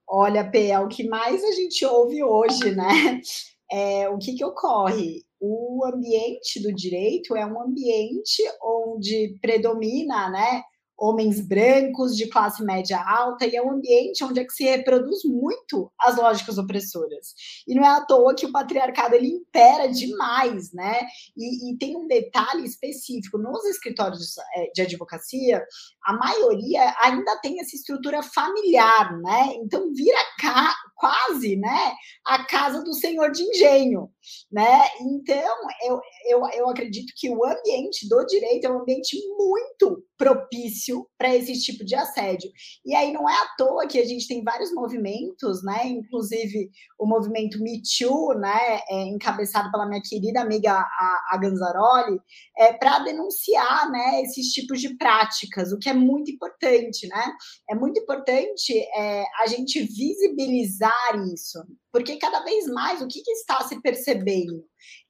Olha, 0.06 0.48
P, 0.48 0.68
é 0.68 0.78
o 0.78 0.88
que 0.88 1.08
mais 1.08 1.42
a 1.42 1.52
gente 1.52 1.84
ouve 1.86 2.22
hoje, 2.22 2.74
né? 2.74 3.20
É, 3.68 4.08
o 4.08 4.18
que, 4.18 4.36
que 4.36 4.44
ocorre? 4.44 5.24
O 5.40 5.84
ambiente 5.84 6.62
do 6.62 6.72
direito 6.72 7.34
é 7.34 7.44
um 7.44 7.60
ambiente 7.60 8.42
onde 8.62 9.36
predomina, 9.42 10.30
né? 10.30 10.62
Homens 10.98 11.40
brancos 11.40 12.16
de 12.16 12.28
classe 12.28 12.64
média 12.64 12.98
alta, 12.98 13.46
e 13.46 13.54
é 13.54 13.62
um 13.62 13.72
ambiente 13.72 14.24
onde 14.24 14.40
é 14.40 14.44
que 14.44 14.52
se 14.52 14.64
reproduz 14.64 15.24
muito 15.24 15.92
as 16.00 16.16
lógicas 16.16 16.58
opressoras. 16.58 17.34
E 17.66 17.74
não 17.74 17.84
é 17.84 17.88
à 17.88 18.00
toa 18.00 18.34
que 18.34 18.46
o 18.46 18.52
patriarcado 18.52 19.14
ele 19.14 19.28
impera 19.28 19.88
demais, 19.88 20.72
né? 20.72 21.00
E, 21.36 21.70
e 21.70 21.78
tem 21.78 21.96
um 21.96 22.06
detalhe 22.06 22.64
específico 22.64 23.38
nos 23.38 23.64
escritórios 23.66 24.34
é, 24.56 24.70
de 24.74 24.82
advocacia, 24.82 25.64
a 26.04 26.12
maioria 26.14 26.94
ainda 27.00 27.38
tem 27.40 27.60
essa 27.60 27.76
estrutura 27.76 28.22
familiar, 28.22 29.18
né? 29.20 29.54
Então 29.56 29.92
vira 29.92 30.18
ca 30.40 30.74
quase, 30.96 31.56
né, 31.56 31.94
a 32.24 32.44
casa 32.44 32.82
do 32.82 32.94
senhor 32.94 33.30
de 33.30 33.42
engenho, 33.42 34.10
né? 34.50 34.82
Então 35.00 35.54
eu, 35.82 36.00
eu, 36.28 36.40
eu 36.54 36.68
acredito 36.68 37.12
que 37.16 37.28
o 37.30 37.44
ambiente 37.44 38.08
do 38.08 38.24
direito 38.26 38.66
é 38.66 38.70
um 38.70 38.80
ambiente 38.80 39.16
muito 39.36 40.04
propício 40.16 41.06
para 41.18 41.34
esse 41.34 41.60
tipo 41.60 41.84
de 41.84 41.94
assédio. 41.94 42.50
E 42.84 42.94
aí 42.94 43.12
não 43.12 43.28
é 43.28 43.34
à 43.34 43.46
toa 43.56 43.86
que 43.86 43.98
a 43.98 44.04
gente 44.04 44.26
tem 44.26 44.42
vários 44.42 44.72
movimentos, 44.72 45.62
né? 45.62 45.86
Inclusive 45.86 46.70
o 46.98 47.06
movimento 47.06 47.62
Me 47.62 47.80
Too, 47.82 48.34
né? 48.38 48.80
É, 48.88 49.02
encabeçado 49.08 49.70
pela 49.70 49.86
minha 49.86 50.00
querida 50.02 50.40
amiga 50.40 50.72
a, 50.72 51.30
a 51.32 51.38
Ganzaroli, 51.38 52.18
é, 52.58 52.72
para 52.72 53.00
denunciar, 53.00 53.90
né? 53.90 54.22
Esses 54.22 54.48
tipos 54.52 54.80
de 54.80 54.96
práticas, 54.96 55.72
o 55.72 55.78
que 55.78 55.88
é 55.88 55.94
muito 55.94 56.30
importante, 56.30 57.06
né? 57.08 57.32
É 57.68 57.74
muito 57.74 58.00
importante 58.00 58.72
é, 58.96 59.24
a 59.40 59.46
gente 59.46 59.82
visibilizar 59.82 61.16
isso, 61.32 61.58
porque 61.92 62.16
cada 62.16 62.40
vez 62.40 62.66
mais 62.66 63.00
o 63.02 63.06
que, 63.06 63.22
que 63.22 63.30
está 63.32 63.62
se 63.62 63.80
percebendo? 63.80 64.15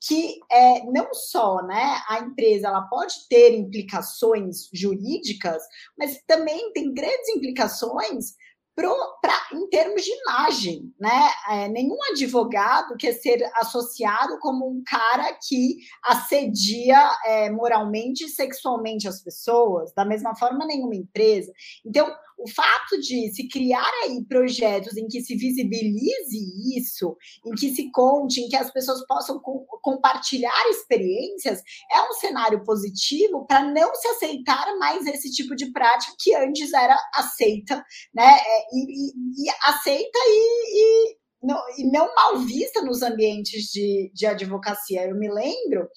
Que 0.07 0.39
é, 0.51 0.85
não 0.85 1.13
só 1.13 1.63
né, 1.67 2.01
a 2.09 2.21
empresa 2.21 2.69
ela 2.69 2.83
pode 2.83 3.15
ter 3.29 3.55
implicações 3.55 4.69
jurídicas, 4.73 5.63
mas 5.99 6.21
também 6.27 6.73
tem 6.73 6.93
grandes 6.93 7.29
implicações 7.29 8.35
pro, 8.77 8.95
pra, 9.23 9.35
em 9.55 9.69
termos 9.71 10.05
de 10.05 10.11
imagem, 10.13 10.93
né? 11.01 11.31
É, 11.49 11.69
nenhum 11.69 11.97
advogado 12.11 12.95
quer 12.99 13.15
ser 13.15 13.43
associado 13.57 14.39
como 14.39 14.69
um 14.69 14.83
cara 14.87 15.33
que 15.49 15.79
assedia 16.05 17.11
é, 17.25 17.51
moralmente 17.51 18.25
e 18.25 18.29
sexualmente 18.29 19.09
as 19.09 19.23
pessoas, 19.23 19.93
da 19.95 20.05
mesma 20.05 20.37
forma 20.37 20.67
nenhuma 20.67 20.95
empresa. 20.95 21.51
Então, 21.85 22.15
o 22.39 22.49
fato 22.51 23.01
de 23.01 23.33
se 23.35 23.49
criar 23.49 23.91
aí 24.05 24.25
projetos 24.29 24.97
em 24.97 25.07
que 25.09 25.23
se 25.23 25.35
visibilize 25.37 26.77
isso, 26.77 27.17
em 27.47 27.53
que 27.53 27.75
se 27.75 27.91
conte, 27.91 28.41
em 28.41 28.49
que 28.49 28.57
as 28.57 28.71
pessoas 28.71 29.05
possam 29.07 29.41
co 29.41 29.67
compartilhar 29.83 30.69
experiências, 30.69 31.63
é 31.91 32.03
um 32.03 32.13
cenário 32.15 32.63
positivo 32.65 33.47
para 33.47 33.63
não 33.73 33.95
se 33.95 34.09
aceitar 34.09 34.77
mais 34.79 35.07
esse 35.07 35.31
tipo 35.31 35.55
de 35.55 35.71
prática 35.73 36.13
que 36.19 36.35
antes 36.35 36.73
era 36.73 36.97
aceita, 37.15 37.85
né? 38.15 38.37
É, 38.39 38.67
e, 38.73 39.09
e, 39.09 39.45
e 39.45 39.51
aceita 39.65 40.19
e, 40.27 41.13
e 41.13 41.17
não, 41.43 41.61
e 41.79 41.91
não 41.91 42.15
mal 42.15 42.39
vista 42.41 42.83
nos 42.83 43.03
ambientes 43.03 43.71
de, 43.71 44.11
de 44.13 44.27
advocacia. 44.27 45.07
Eu 45.07 45.17
me 45.17 45.31
lembro 45.31 45.89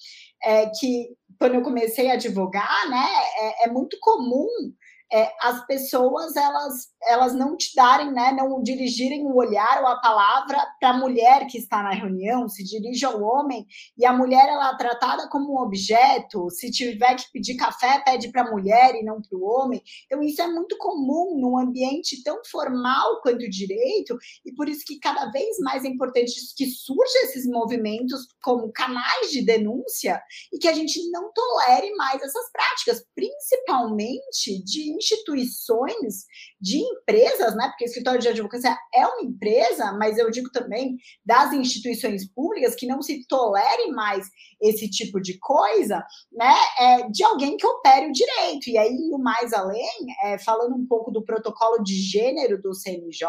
é, 0.42 0.66
que 0.70 1.08
quando 1.38 1.54
eu 1.56 1.62
comecei 1.62 2.10
a 2.10 2.14
advogar, 2.14 2.88
né, 2.88 3.06
é, 3.40 3.66
é 3.66 3.72
muito 3.72 3.96
comum 4.00 4.46
é, 5.12 5.32
as 5.42 5.64
pessoas 5.66 6.36
elas, 6.36 6.88
elas 7.02 7.34
não 7.34 7.56
te 7.56 7.74
darem, 7.74 8.12
né, 8.12 8.32
não 8.32 8.62
dirigirem 8.62 9.26
o 9.26 9.36
olhar 9.36 9.80
ou 9.80 9.88
a 9.88 10.00
palavra 10.00 10.58
para 10.78 10.90
a 10.90 10.98
mulher 10.98 11.46
que 11.46 11.58
está 11.58 11.82
na 11.82 11.92
reunião, 11.92 12.48
se 12.48 12.62
dirige 12.62 13.04
ao 13.04 13.22
homem 13.22 13.66
e 13.96 14.04
a 14.04 14.12
mulher 14.12 14.48
ela 14.48 14.72
é 14.72 14.76
tratada 14.76 15.28
como 15.28 15.54
um 15.54 15.62
objeto, 15.62 16.50
se 16.50 16.70
tiver 16.70 17.14
que 17.16 17.30
pedir 17.32 17.56
café, 17.56 18.02
pede 18.04 18.30
para 18.30 18.42
a 18.42 18.50
mulher 18.50 18.94
e 18.94 19.02
não 19.02 19.20
para 19.20 19.38
o 19.38 19.44
homem. 19.44 19.82
Então, 20.06 20.22
isso 20.22 20.42
é 20.42 20.46
muito 20.46 20.76
comum 20.78 21.38
num 21.40 21.58
ambiente 21.58 22.22
tão 22.22 22.40
formal 22.50 23.20
quanto 23.22 23.44
o 23.44 23.50
direito, 23.50 24.16
e 24.44 24.52
por 24.52 24.68
isso 24.68 24.84
que 24.86 24.98
cada 24.98 25.30
vez 25.30 25.58
mais 25.60 25.84
é 25.84 25.88
importante 25.88 26.32
que 26.56 26.66
surjam 26.66 27.22
esses 27.24 27.46
movimentos 27.46 28.26
como 28.42 28.72
canais 28.72 29.30
de 29.30 29.44
denúncia 29.44 30.20
e 30.52 30.58
que 30.58 30.68
a 30.68 30.72
gente 30.72 31.00
não 31.10 31.32
tolere 31.32 31.94
mais 31.94 32.20
essas 32.22 32.50
práticas, 32.52 33.04
principalmente 33.14 34.62
de 34.64 34.92
instituições, 34.94 36.26
de 36.60 36.89
empresas, 36.92 37.54
né? 37.56 37.68
Porque 37.68 37.84
escritório 37.84 38.20
de 38.20 38.28
advocacia 38.28 38.76
é 38.94 39.06
uma 39.06 39.22
empresa, 39.22 39.92
mas 39.92 40.18
eu 40.18 40.30
digo 40.30 40.50
também 40.50 40.96
das 41.24 41.52
instituições 41.52 42.26
públicas 42.32 42.74
que 42.74 42.86
não 42.86 43.02
se 43.02 43.26
tolere 43.26 43.90
mais 43.92 44.26
esse 44.60 44.90
tipo 44.90 45.20
de 45.20 45.38
coisa, 45.38 46.04
né? 46.32 46.54
É, 46.78 47.08
de 47.08 47.24
alguém 47.24 47.56
que 47.56 47.66
opere 47.66 48.06
o 48.06 48.12
direito. 48.12 48.68
E 48.68 48.76
aí, 48.76 48.92
indo 48.92 49.18
mais 49.18 49.52
além, 49.52 50.06
é, 50.24 50.38
falando 50.38 50.74
um 50.74 50.86
pouco 50.86 51.10
do 51.10 51.24
protocolo 51.24 51.82
de 51.82 51.94
gênero 51.94 52.60
do 52.60 52.74
CNJ 52.74 53.28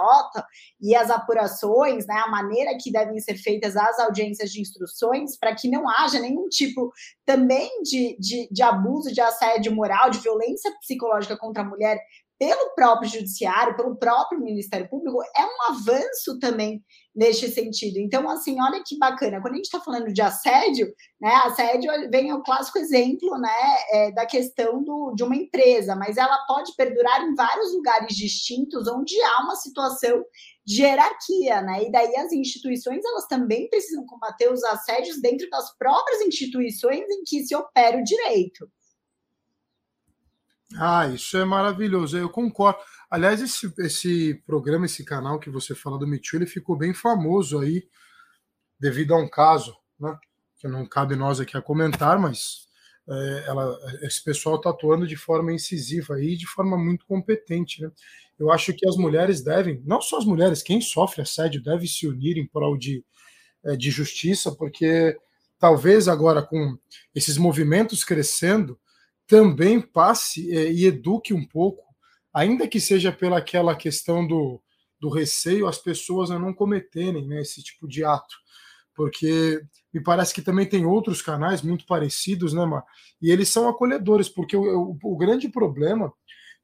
e 0.81 0.95
as 0.95 1.09
apurações, 1.09 2.05
né? 2.05 2.21
A 2.25 2.29
maneira 2.29 2.77
que 2.79 2.91
devem 2.91 3.19
ser 3.19 3.35
feitas 3.35 3.75
as 3.77 3.99
audiências 3.99 4.51
de 4.51 4.61
instruções 4.61 5.37
para 5.37 5.55
que 5.55 5.69
não 5.69 5.87
haja 5.87 6.19
nenhum 6.19 6.49
tipo 6.49 6.91
também 7.25 7.69
de, 7.83 8.17
de, 8.19 8.49
de 8.51 8.61
abuso, 8.61 9.11
de 9.11 9.21
assédio 9.21 9.73
moral, 9.73 10.09
de 10.09 10.19
violência 10.19 10.71
psicológica 10.79 11.37
contra 11.37 11.63
a 11.63 11.65
mulher 11.65 11.99
pelo 12.41 12.73
próprio 12.73 13.07
judiciário, 13.07 13.75
pelo 13.75 13.95
próprio 13.95 14.41
Ministério 14.41 14.89
Público, 14.89 15.21
é 15.37 15.45
um 15.45 15.73
avanço 15.75 16.39
também 16.39 16.83
neste 17.15 17.47
sentido. 17.49 17.99
Então, 17.99 18.27
assim, 18.27 18.59
olha 18.59 18.81
que 18.83 18.97
bacana. 18.97 19.39
Quando 19.39 19.53
a 19.53 19.57
gente 19.57 19.65
está 19.65 19.79
falando 19.79 20.11
de 20.11 20.23
assédio, 20.23 20.87
né, 21.21 21.31
assédio 21.45 21.91
vem 22.09 22.33
o 22.33 22.41
clássico 22.41 22.79
exemplo, 22.79 23.37
né, 23.37 23.75
é, 23.91 24.11
da 24.13 24.25
questão 24.25 24.83
do, 24.83 25.13
de 25.13 25.23
uma 25.23 25.35
empresa, 25.35 25.95
mas 25.95 26.17
ela 26.17 26.43
pode 26.47 26.75
perdurar 26.75 27.21
em 27.21 27.35
vários 27.35 27.75
lugares 27.75 28.15
distintos 28.15 28.87
onde 28.87 29.21
há 29.21 29.43
uma 29.43 29.55
situação 29.55 30.23
de 30.65 30.81
hierarquia, 30.81 31.61
né? 31.61 31.83
E 31.83 31.91
daí 31.91 32.15
as 32.15 32.31
instituições 32.31 33.05
elas 33.05 33.27
também 33.27 33.69
precisam 33.69 34.03
combater 34.07 34.51
os 34.51 34.63
assédios 34.63 35.21
dentro 35.21 35.47
das 35.51 35.77
próprias 35.77 36.21
instituições 36.21 37.07
em 37.07 37.23
que 37.23 37.43
se 37.43 37.55
opera 37.55 37.99
o 37.99 38.03
direito. 38.03 38.67
Ah, 40.77 41.07
isso 41.07 41.37
é 41.37 41.45
maravilhoso, 41.45 42.17
eu 42.17 42.29
concordo. 42.29 42.79
Aliás, 43.09 43.41
esse, 43.41 43.73
esse 43.79 44.35
programa, 44.45 44.85
esse 44.85 45.03
canal 45.03 45.39
que 45.39 45.49
você 45.49 45.75
fala 45.75 45.97
do 45.97 46.07
Mitchell, 46.07 46.39
ele 46.39 46.49
ficou 46.49 46.77
bem 46.77 46.93
famoso 46.93 47.59
aí, 47.59 47.83
devido 48.79 49.13
a 49.13 49.17
um 49.17 49.29
caso, 49.29 49.75
né? 49.99 50.17
Que 50.57 50.67
não 50.67 50.85
cabe 50.85 51.15
nós 51.15 51.39
aqui 51.39 51.57
a 51.57 51.61
comentar, 51.61 52.19
mas 52.19 52.67
é, 53.09 53.43
ela, 53.47 53.77
esse 54.03 54.23
pessoal 54.23 54.55
está 54.55 54.69
atuando 54.69 55.07
de 55.07 55.15
forma 55.15 55.51
incisiva 55.51 56.21
e 56.21 56.37
de 56.37 56.47
forma 56.47 56.77
muito 56.77 57.05
competente. 57.05 57.81
Né? 57.81 57.91
Eu 58.39 58.51
acho 58.51 58.73
que 58.73 58.87
as 58.87 58.95
mulheres 58.95 59.43
devem, 59.43 59.81
não 59.85 60.01
só 60.01 60.17
as 60.17 60.25
mulheres, 60.25 60.63
quem 60.63 60.79
sofre 60.79 61.21
assédio 61.21 61.61
deve 61.61 61.87
se 61.87 62.07
unir 62.07 62.37
em 62.37 62.47
prol 62.47 62.77
de, 62.77 63.03
é, 63.65 63.75
de 63.75 63.91
justiça, 63.91 64.51
porque 64.51 65.17
talvez 65.59 66.07
agora 66.07 66.41
com 66.41 66.77
esses 67.13 67.37
movimentos 67.37 68.03
crescendo, 68.03 68.79
também 69.31 69.79
passe 69.79 70.53
é, 70.53 70.69
e 70.69 70.85
eduque 70.85 71.33
um 71.33 71.47
pouco, 71.47 71.85
ainda 72.33 72.67
que 72.67 72.81
seja 72.81 73.13
pela 73.13 73.37
aquela 73.37 73.73
questão 73.73 74.27
do, 74.27 74.61
do 74.99 75.07
receio, 75.07 75.69
as 75.69 75.77
pessoas 75.77 76.29
a 76.29 76.37
não 76.37 76.53
cometerem 76.53 77.25
né, 77.25 77.39
esse 77.39 77.63
tipo 77.63 77.87
de 77.87 78.03
ato. 78.03 78.35
Porque 78.93 79.61
me 79.93 80.03
parece 80.03 80.33
que 80.33 80.41
também 80.41 80.67
tem 80.67 80.85
outros 80.85 81.21
canais 81.21 81.61
muito 81.61 81.85
parecidos, 81.85 82.51
né, 82.51 82.65
Mar? 82.65 82.83
E 83.21 83.31
eles 83.31 83.47
são 83.47 83.69
acolhedores, 83.69 84.27
porque 84.27 84.57
o, 84.57 84.97
o, 85.01 85.13
o 85.13 85.17
grande 85.17 85.47
problema 85.47 86.11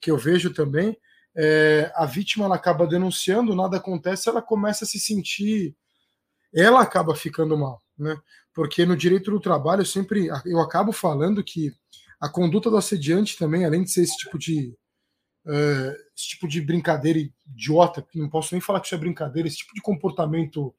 que 0.01 0.11
eu 0.11 0.17
vejo 0.17 0.53
também 0.53 0.97
é 1.37 1.89
a 1.95 2.05
vítima 2.05 2.43
ela 2.43 2.55
acaba 2.55 2.85
denunciando, 2.85 3.55
nada 3.55 3.77
acontece, 3.77 4.27
ela 4.27 4.41
começa 4.41 4.83
a 4.83 4.87
se 4.87 4.99
sentir, 4.99 5.73
ela 6.53 6.81
acaba 6.81 7.15
ficando 7.15 7.57
mal, 7.57 7.81
né? 7.97 8.19
Porque 8.53 8.85
no 8.85 8.97
direito 8.97 9.31
do 9.31 9.39
trabalho 9.39 9.83
eu 9.83 9.85
sempre 9.85 10.27
eu 10.45 10.59
acabo 10.59 10.91
falando 10.91 11.41
que 11.41 11.71
a 12.19 12.29
conduta 12.29 12.69
do 12.69 12.77
assediante 12.77 13.37
também, 13.37 13.65
além 13.65 13.83
de 13.83 13.91
ser 13.91 14.03
esse 14.03 14.17
tipo 14.17 14.37
de 14.37 14.75
uh, 15.45 15.91
esse 16.15 16.29
tipo 16.29 16.47
de 16.47 16.61
brincadeira 16.61 17.19
idiota, 17.47 18.01
que 18.01 18.19
não 18.19 18.29
posso 18.29 18.53
nem 18.53 18.61
falar 18.61 18.79
que 18.79 18.87
isso 18.87 18.95
é 18.95 18.99
brincadeira, 18.99 19.47
esse 19.47 19.57
tipo 19.57 19.73
de 19.73 19.81
comportamento 19.81 20.73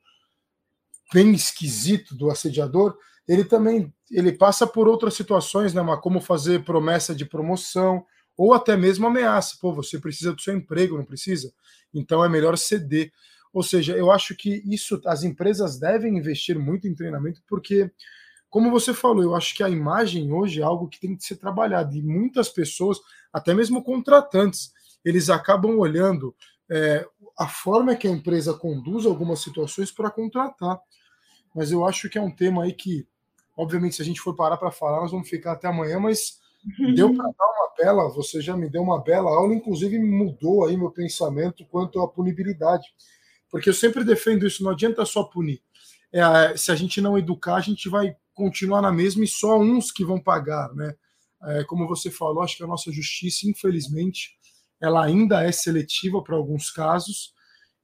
bem 1.13 1.33
esquisito 1.33 2.15
do 2.15 2.31
assediador, 2.31 2.97
ele 3.27 3.45
também 3.45 3.93
ele 4.11 4.33
passa 4.33 4.67
por 4.67 4.89
outras 4.89 5.15
situações, 5.15 5.75
né, 5.75 5.83
como 6.03 6.21
fazer 6.21 6.65
promessa 6.65 7.15
de 7.15 7.25
promoção 7.25 8.05
ou 8.37 8.55
até 8.55 8.77
mesmo 8.77 9.07
ameaça. 9.07 9.57
Pô, 9.61 9.73
você 9.73 9.99
precisa 9.99 10.33
do 10.33 10.41
seu 10.41 10.57
emprego, 10.57 10.97
não 10.97 11.05
precisa? 11.05 11.53
Então 11.93 12.25
é 12.25 12.29
melhor 12.29 12.57
ceder. 12.57 13.13
Ou 13.53 13.63
seja, 13.63 13.97
eu 13.97 14.11
acho 14.11 14.35
que 14.37 14.63
isso 14.67 15.01
as 15.07 15.25
empresas 15.25 15.79
devem 15.79 16.17
investir 16.17 16.59
muito 16.59 16.87
em 16.87 16.95
treinamento 16.95 17.43
porque 17.47 17.91
como 18.51 18.71
você 18.71 18.95
falou, 18.95 19.23
eu 19.23 19.35
acho 19.35 19.55
que 19.55 19.63
a 19.63 19.69
imagem 19.69 20.33
hoje 20.33 20.61
é 20.61 20.65
algo 20.65 20.89
que 20.89 21.01
tem 21.01 21.15
que 21.15 21.25
ser 21.25 21.37
trabalhado 21.37 21.95
e 21.95 22.03
muitas 22.03 22.49
pessoas, 22.49 22.99
até 23.33 23.53
mesmo 23.53 23.83
contratantes, 23.83 24.73
eles 25.05 25.29
acabam 25.29 25.79
olhando 25.79 26.35
é, 26.71 27.07
a 27.39 27.47
forma 27.47 27.95
que 27.95 28.09
a 28.09 28.11
empresa 28.11 28.55
conduz 28.55 29.07
algumas 29.07 29.41
situações 29.41 29.91
para 29.91 30.11
contratar. 30.11 30.81
Mas 31.55 31.71
eu 31.71 31.87
acho 31.87 32.09
que 32.09 32.19
é 32.19 32.23
um 32.23 32.31
tema 32.31 32.65
aí 32.65 32.73
que, 32.73 33.07
obviamente, 33.57 33.97
se 33.97 34.03
a 34.03 34.05
gente 34.05 34.21
for 34.21 34.35
parar 34.35 34.57
para 34.57 34.71
falar, 34.71 35.01
nós 35.01 35.11
vamos 35.11 35.29
ficar 35.29 35.53
até 35.53 35.69
amanhã, 35.69 35.99
mas 35.99 36.39
deu 36.95 37.15
para 37.15 37.25
dar 37.25 37.47
uma 37.47 37.73
bela, 37.77 38.09
você 38.11 38.41
já 38.41 38.57
me 38.57 38.69
deu 38.69 38.83
uma 38.83 39.03
bela 39.03 39.31
aula, 39.31 39.55
inclusive 39.55 39.99
mudou 39.99 40.67
aí 40.67 40.77
meu 40.77 40.91
pensamento 40.91 41.65
quanto 41.67 42.01
à 42.01 42.09
punibilidade. 42.09 42.87
Porque 43.51 43.69
eu 43.69 43.75
sempre 43.75 44.05
defendo 44.05 44.47
isso, 44.47 44.63
não 44.63 44.71
adianta 44.71 45.05
só 45.05 45.23
punir. 45.23 45.63
É, 46.13 46.57
se 46.57 46.71
a 46.71 46.75
gente 46.75 47.01
não 47.01 47.19
educar, 47.19 47.57
a 47.57 47.61
gente 47.61 47.89
vai 47.89 48.17
continuar 48.39 48.81
na 48.81 48.93
mesma 48.93 49.25
e 49.25 49.29
só 49.29 49.59
uns 49.59 49.91
que 49.91 50.05
vão 50.05 50.21
pagar, 50.21 50.73
né? 50.73 50.95
É, 51.43 51.65
como 51.65 51.89
você 51.89 52.09
falou, 52.09 52.43
acho 52.43 52.57
que 52.57 52.63
a 52.63 52.69
nossa 52.69 52.91
justiça, 52.93 53.49
infelizmente, 53.49 54.39
ela 54.81 55.05
ainda 55.05 55.43
é 55.43 55.51
seletiva 55.51 56.23
para 56.23 56.37
alguns 56.37 56.71
casos, 56.71 57.33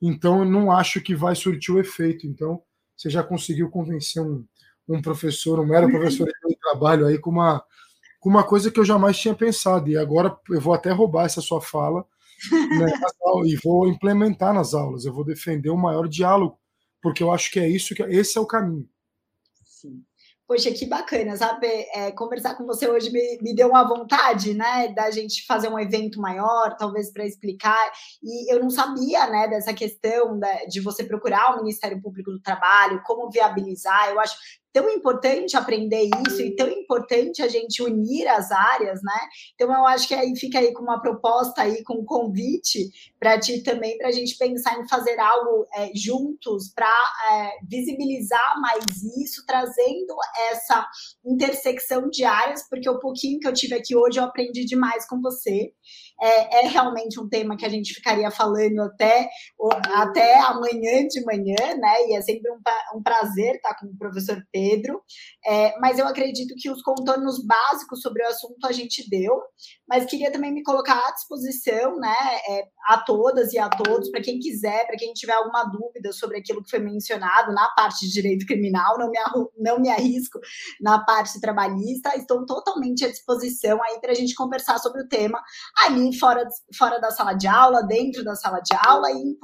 então 0.01 0.41
eu 0.41 0.45
não 0.45 0.71
acho 0.71 1.01
que 1.01 1.15
vai 1.15 1.35
surtir 1.35 1.75
o 1.75 1.81
efeito. 1.81 2.27
Então, 2.27 2.63
você 2.97 3.11
já 3.11 3.23
conseguiu 3.23 3.69
convencer 3.69 4.23
um, 4.23 4.45
um 4.89 5.03
professor, 5.03 5.59
um 5.59 5.67
mero 5.67 5.91
professor 5.91 6.27
de 6.27 6.57
trabalho 6.57 7.07
aí 7.07 7.19
com 7.19 7.31
uma, 7.31 7.65
com 8.21 8.29
uma 8.29 8.45
coisa 8.45 8.71
que 8.71 8.79
eu 8.79 8.85
jamais 8.85 9.19
tinha 9.19 9.35
pensado, 9.35 9.89
e 9.91 9.97
agora 9.97 10.37
eu 10.51 10.61
vou 10.61 10.73
até 10.73 10.93
roubar 10.93 11.27
essa 11.27 11.41
sua 11.41 11.61
fala 11.61 12.05
né, 12.79 12.87
e 13.47 13.57
vou 13.57 13.89
implementar 13.89 14.55
nas 14.55 14.73
aulas. 14.73 15.05
Eu 15.05 15.13
vou 15.13 15.25
defender 15.25 15.71
um 15.71 15.77
maior 15.77 16.09
diálogo, 16.09 16.59
porque 17.03 17.23
eu 17.23 17.33
acho 17.33 17.51
que 17.51 17.59
é 17.59 17.69
isso 17.69 17.95
que 17.95 18.03
esse 18.05 18.39
é 18.39 18.41
o 18.41 18.47
caminho. 18.47 18.89
Poxa, 20.47 20.71
que 20.73 20.85
bacana, 20.85 21.35
sabe? 21.37 21.67
É, 21.95 22.13
conversar 22.13 22.55
com 22.55 22.67
você 22.67 22.87
hoje 22.87 23.11
me, 23.11 23.39
me, 23.41 23.55
deu 23.55 23.69
uma 23.69 23.83
vontade, 23.89 24.53
né, 24.53 24.89
da 24.89 25.11
gente 25.11 25.47
fazer 25.47 25.69
um 25.69 25.79
evento 25.79 26.21
maior, 26.21 26.77
talvez 26.77 27.11
para 27.11 27.25
explicar. 27.25 27.79
E 28.23 28.53
eu 28.53 28.61
não 28.61 28.69
sabia, 28.69 29.27
né, 29.31 29.49
dessa 29.49 29.73
questão 29.73 30.39
da, 30.39 30.67
de 30.67 30.83
você 30.83 31.03
procurar 31.03 31.55
o 31.55 31.57
Ministério 31.57 32.01
Público 32.01 32.31
do 32.31 32.43
Trabalho, 32.43 33.03
como 33.07 33.31
viabilizar. 33.31 34.11
Eu 34.11 34.21
acho 34.21 34.37
tão 34.75 34.91
importante 34.91 35.57
aprender 35.57 36.11
isso 36.27 36.43
e 36.43 36.57
tão 36.57 36.69
importante 36.69 37.41
a 37.41 37.47
gente 37.47 37.81
unir 37.81 38.27
as 38.27 38.51
áreas, 38.51 39.01
né? 39.05 39.21
Então 39.55 39.73
eu 39.73 39.87
acho 39.87 40.09
que 40.09 40.15
aí 40.15 40.37
fica 40.37 40.59
aí 40.59 40.73
com 40.75 40.83
uma 40.83 41.01
proposta 41.01 41.63
aí, 41.63 41.85
com 41.85 42.01
um 42.01 42.05
convite 42.05 42.91
para 43.21 43.39
ti 43.39 43.63
também, 43.63 43.97
para 43.97 44.09
a 44.09 44.13
gente 44.13 44.37
pensar 44.37 44.77
em 44.81 44.89
fazer 44.89 45.17
algo 45.21 45.65
é, 45.77 45.93
juntos 45.95 46.73
para 46.75 46.91
é, 46.91 47.53
visibilizar 47.71 48.61
mais 48.61 48.85
isso, 49.17 49.47
trazendo 49.47 50.17
essa 50.51 50.85
intersecção 51.25 52.11
de 52.11 52.25
áreas, 52.25 52.69
porque 52.69 52.91
o 52.91 52.99
pouquinho 52.99 53.39
que 53.39 53.47
eu 53.47 53.55
tive 53.55 53.77
aqui 53.77 53.95
hoje 53.95 54.19
eu 54.19 54.25
aprendi 54.25 54.65
demais 54.65 55.07
com 55.07 55.21
você. 55.21 55.73
É, 56.21 56.65
é 56.65 56.69
realmente 56.69 57.19
um 57.21 57.29
tema 57.29 57.57
que 57.57 57.65
a 57.67 57.69
gente 57.69 57.93
ficaria 57.93 58.31
falando 58.31 58.81
até, 58.81 59.29
até 59.95 60.39
amanhã 60.41 61.07
de 61.09 61.25
manhã, 61.25 61.77
né? 61.77 62.09
E 62.09 62.17
é 62.17 62.23
sempre 62.23 62.51
um, 62.51 62.99
um 62.99 63.03
prazer 63.03 63.57
estar 63.57 63.75
com 63.79 63.87
o 63.87 63.99
professor 63.99 64.43
Pedro. 64.53 65.03
É, 65.45 65.79
mas 65.81 65.99
eu 65.99 66.07
acredito 66.07 66.55
que 66.57 66.71
os 66.71 66.83
contornos 66.83 67.45
básicos 67.45 68.01
sobre 68.01 68.23
o 68.23 68.29
assunto 68.29 68.65
a 68.67 68.73
gente 68.73 69.09
deu, 69.11 69.41
mas 69.89 70.07
queria 70.07 70.31
também 70.31 70.53
me 70.53 70.63
colocar 70.63 70.99
à 70.99 71.13
disposição, 71.13 71.97
né? 71.99 72.15
É, 72.49 72.65
a 72.87 72.99
todas 72.99 73.53
e 73.53 73.59
a 73.59 73.69
todos, 73.69 74.11
para 74.11 74.23
quem 74.23 74.39
quiser, 74.39 74.87
para 74.87 74.97
quem 74.97 75.13
tiver 75.13 75.33
alguma 75.33 75.65
dúvida 75.65 76.13
sobre 76.13 76.39
aquilo 76.39 76.63
que 76.63 76.71
foi 76.71 76.79
mencionado 76.79 77.53
na 77.53 77.69
parte 77.71 78.07
de 78.07 78.13
direito 78.13 78.47
criminal, 78.47 78.99
não 78.99 79.11
me, 79.11 79.19
não 79.59 79.81
me 79.81 79.89
arrisco 79.89 80.39
na 80.81 81.03
parte 81.05 81.41
trabalhista, 81.41 82.17
estou 82.17 82.45
totalmente 82.45 83.05
à 83.05 83.09
disposição 83.09 83.83
aí 83.83 84.01
para 84.01 84.13
a 84.13 84.15
gente 84.15 84.35
conversar 84.35 84.79
sobre 84.79 85.03
o 85.03 85.09
tema 85.09 85.43
ali 85.85 86.04
fora, 86.13 86.47
fora 86.77 86.99
da 86.99 87.11
sala 87.11 87.35
de 87.35 87.47
aula, 87.47 87.83
dentro 87.83 88.25
da 88.25 88.35
sala 88.35 88.61
de 88.61 88.77
aula 88.87 89.11
e 89.11 89.15
em 89.15 89.35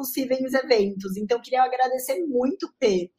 eventos. 0.55 1.17
Então, 1.17 1.41
queria 1.41 1.63
agradecer 1.63 2.25
muito, 2.27 2.73
P, 2.79 3.11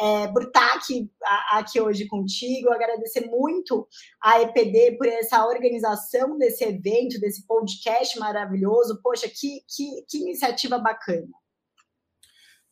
é, 0.00 0.28
por 0.28 0.44
estar 0.44 0.74
aqui, 0.74 1.10
aqui 1.52 1.80
hoje 1.80 2.06
contigo, 2.06 2.72
agradecer 2.72 3.26
muito 3.28 3.86
a 4.22 4.40
EPD 4.42 4.96
por 4.98 5.06
essa 5.06 5.46
organização 5.46 6.36
desse 6.38 6.64
evento, 6.64 7.20
desse 7.20 7.46
podcast 7.46 8.18
maravilhoso. 8.18 9.00
Poxa, 9.02 9.28
que, 9.28 9.60
que, 9.68 10.04
que 10.08 10.18
iniciativa 10.18 10.78
bacana. 10.78 11.28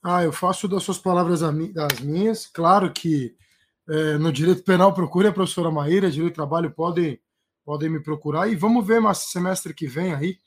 Ah, 0.03 0.23
eu 0.23 0.33
faço 0.33 0.69
das 0.69 0.83
suas 0.83 0.99
palavras 0.99 1.41
das 1.41 2.01
minhas. 2.01 2.47
Claro 2.47 2.93
que 2.93 3.35
é, 3.89 4.19
no 4.19 4.31
direito 4.31 4.63
penal 4.63 4.93
procure 4.93 5.29
a 5.29 5.33
professora 5.33 5.71
Maíra, 5.71 6.11
direito 6.11 6.33
do 6.33 6.37
trabalho 6.37 6.71
podem, 6.71 7.19
podem 7.65 7.89
me 7.89 8.01
procurar 8.01 8.49
e 8.49 8.55
vamos 8.55 8.87
ver 8.87 9.01
mas 9.01 9.19
semestre 9.31 9.73
que 9.73 9.87
vem 9.87 10.15
aí, 10.15 10.39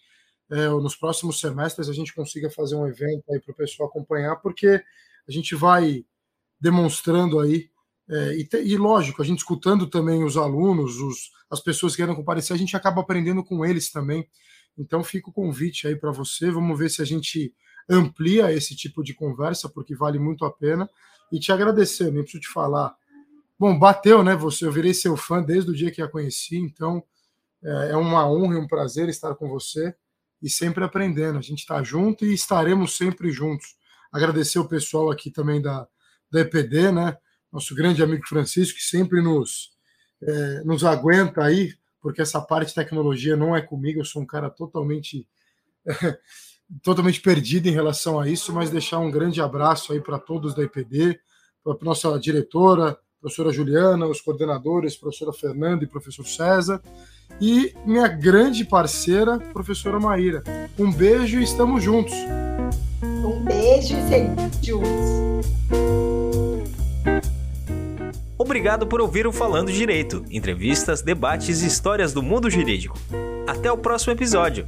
é, 0.49 0.69
nos 0.69 0.95
próximos 0.95 1.39
semestres 1.39 1.89
a 1.89 1.93
gente 1.93 2.13
consiga 2.13 2.49
fazer 2.49 2.75
um 2.75 2.87
evento 2.87 3.23
aí 3.31 3.39
para 3.39 3.51
o 3.51 3.55
pessoal 3.55 3.89
acompanhar, 3.89 4.35
porque 4.37 4.81
a 5.27 5.31
gente 5.31 5.55
vai 5.55 6.05
demonstrando 6.59 7.39
aí 7.39 7.69
é, 8.09 8.37
e, 8.37 8.45
te, 8.45 8.57
e, 8.57 8.77
lógico, 8.77 9.21
a 9.21 9.25
gente 9.25 9.39
escutando 9.39 9.85
também 9.85 10.23
os 10.23 10.37
alunos, 10.37 10.97
os, 10.97 11.31
as 11.51 11.59
pessoas 11.59 11.93
que 11.93 12.01
querem 12.01 12.15
comparecer, 12.15 12.55
a 12.55 12.59
gente 12.59 12.75
acaba 12.75 13.01
aprendendo 13.01 13.43
com 13.43 13.65
eles 13.65 13.91
também. 13.91 14.27
Então 14.77 15.03
fica 15.03 15.29
o 15.29 15.33
convite 15.33 15.87
aí 15.87 15.95
para 15.95 16.11
você. 16.11 16.49
Vamos 16.49 16.77
ver 16.77 16.89
se 16.89 17.01
a 17.01 17.05
gente 17.05 17.53
amplia 17.89 18.51
esse 18.51 18.75
tipo 18.75 19.03
de 19.03 19.13
conversa, 19.13 19.67
porque 19.67 19.95
vale 19.95 20.19
muito 20.19 20.45
a 20.45 20.51
pena. 20.51 20.89
E 21.31 21.39
te 21.39 21.51
agradecer, 21.51 22.11
nem 22.11 22.21
preciso 22.21 22.41
te 22.41 22.47
falar. 22.47 22.95
Bom, 23.59 23.77
bateu, 23.77 24.23
né? 24.23 24.35
Você, 24.35 24.65
eu 24.65 24.71
virei 24.71 24.93
seu 24.93 25.17
fã 25.17 25.41
desde 25.41 25.71
o 25.71 25.73
dia 25.73 25.89
que 25.89 25.99
a 25.99 26.07
conheci, 26.07 26.57
então 26.57 27.03
é, 27.63 27.89
é 27.91 27.97
uma 27.97 28.29
honra 28.29 28.53
e 28.53 28.57
um 28.57 28.67
prazer 28.67 29.09
estar 29.09 29.33
com 29.33 29.49
você 29.49 29.95
e 30.41 30.47
sempre 30.47 30.83
aprendendo. 30.83 31.39
A 31.39 31.41
gente 31.41 31.59
está 31.59 31.81
junto 31.81 32.23
e 32.23 32.33
estaremos 32.33 32.95
sempre 32.95 33.31
juntos. 33.31 33.75
Agradecer 34.11 34.59
o 34.59 34.67
pessoal 34.67 35.09
aqui 35.09 35.31
também 35.31 35.59
da, 35.59 35.87
da 36.31 36.41
EPD, 36.41 36.91
né? 36.91 37.17
Nosso 37.51 37.73
grande 37.73 38.03
amigo 38.03 38.27
Francisco, 38.27 38.77
que 38.77 38.83
sempre 38.83 39.23
nos, 39.23 39.71
é, 40.21 40.63
nos 40.63 40.83
aguenta 40.83 41.43
aí, 41.43 41.73
porque 41.99 42.21
essa 42.21 42.39
parte 42.39 42.69
de 42.69 42.75
tecnologia 42.75 43.35
não 43.35 43.55
é 43.55 43.61
comigo, 43.61 43.99
eu 43.99 44.05
sou 44.05 44.21
um 44.21 44.25
cara 44.25 44.51
totalmente. 44.51 45.27
É, 45.85 45.93
totalmente 46.83 47.21
perdido 47.21 47.67
em 47.67 47.71
relação 47.71 48.19
a 48.19 48.27
isso, 48.27 48.51
mas 48.51 48.69
deixar 48.69 48.99
um 48.99 49.09
grande 49.09 49.41
abraço 49.41 49.93
aí 49.93 50.01
para 50.01 50.19
todos 50.19 50.53
da 50.53 50.63
EPD, 50.63 51.17
para 51.63 51.73
a 51.73 51.85
nossa 51.85 52.19
diretora, 52.19 52.99
professora 53.21 53.51
Juliana, 53.51 54.05
os 54.05 54.21
coordenadores, 54.21 54.95
professora 54.95 55.33
Fernanda 55.33 55.83
e 55.83 55.87
professor 55.87 56.25
César, 56.25 56.81
e 57.41 57.73
minha 57.85 58.07
grande 58.07 58.63
parceira, 58.63 59.37
professora 59.37 59.99
Maíra. 59.99 60.43
Um 60.77 60.91
beijo 60.91 61.39
e 61.39 61.43
estamos 61.43 61.83
juntos. 61.83 62.13
Um 63.03 63.43
beijo 63.43 63.95
e 63.95 64.07
sempre 64.07 64.65
juntos. 64.65 65.17
Obrigado 68.37 68.87
por 68.87 69.01
ouvir 69.01 69.27
o 69.27 69.31
Falando 69.31 69.71
Direito, 69.71 70.23
entrevistas, 70.31 71.01
debates 71.01 71.61
e 71.61 71.67
histórias 71.67 72.13
do 72.13 72.23
mundo 72.23 72.49
jurídico. 72.49 72.97
Até 73.45 73.71
o 73.71 73.77
próximo 73.77 74.13
episódio. 74.13 74.65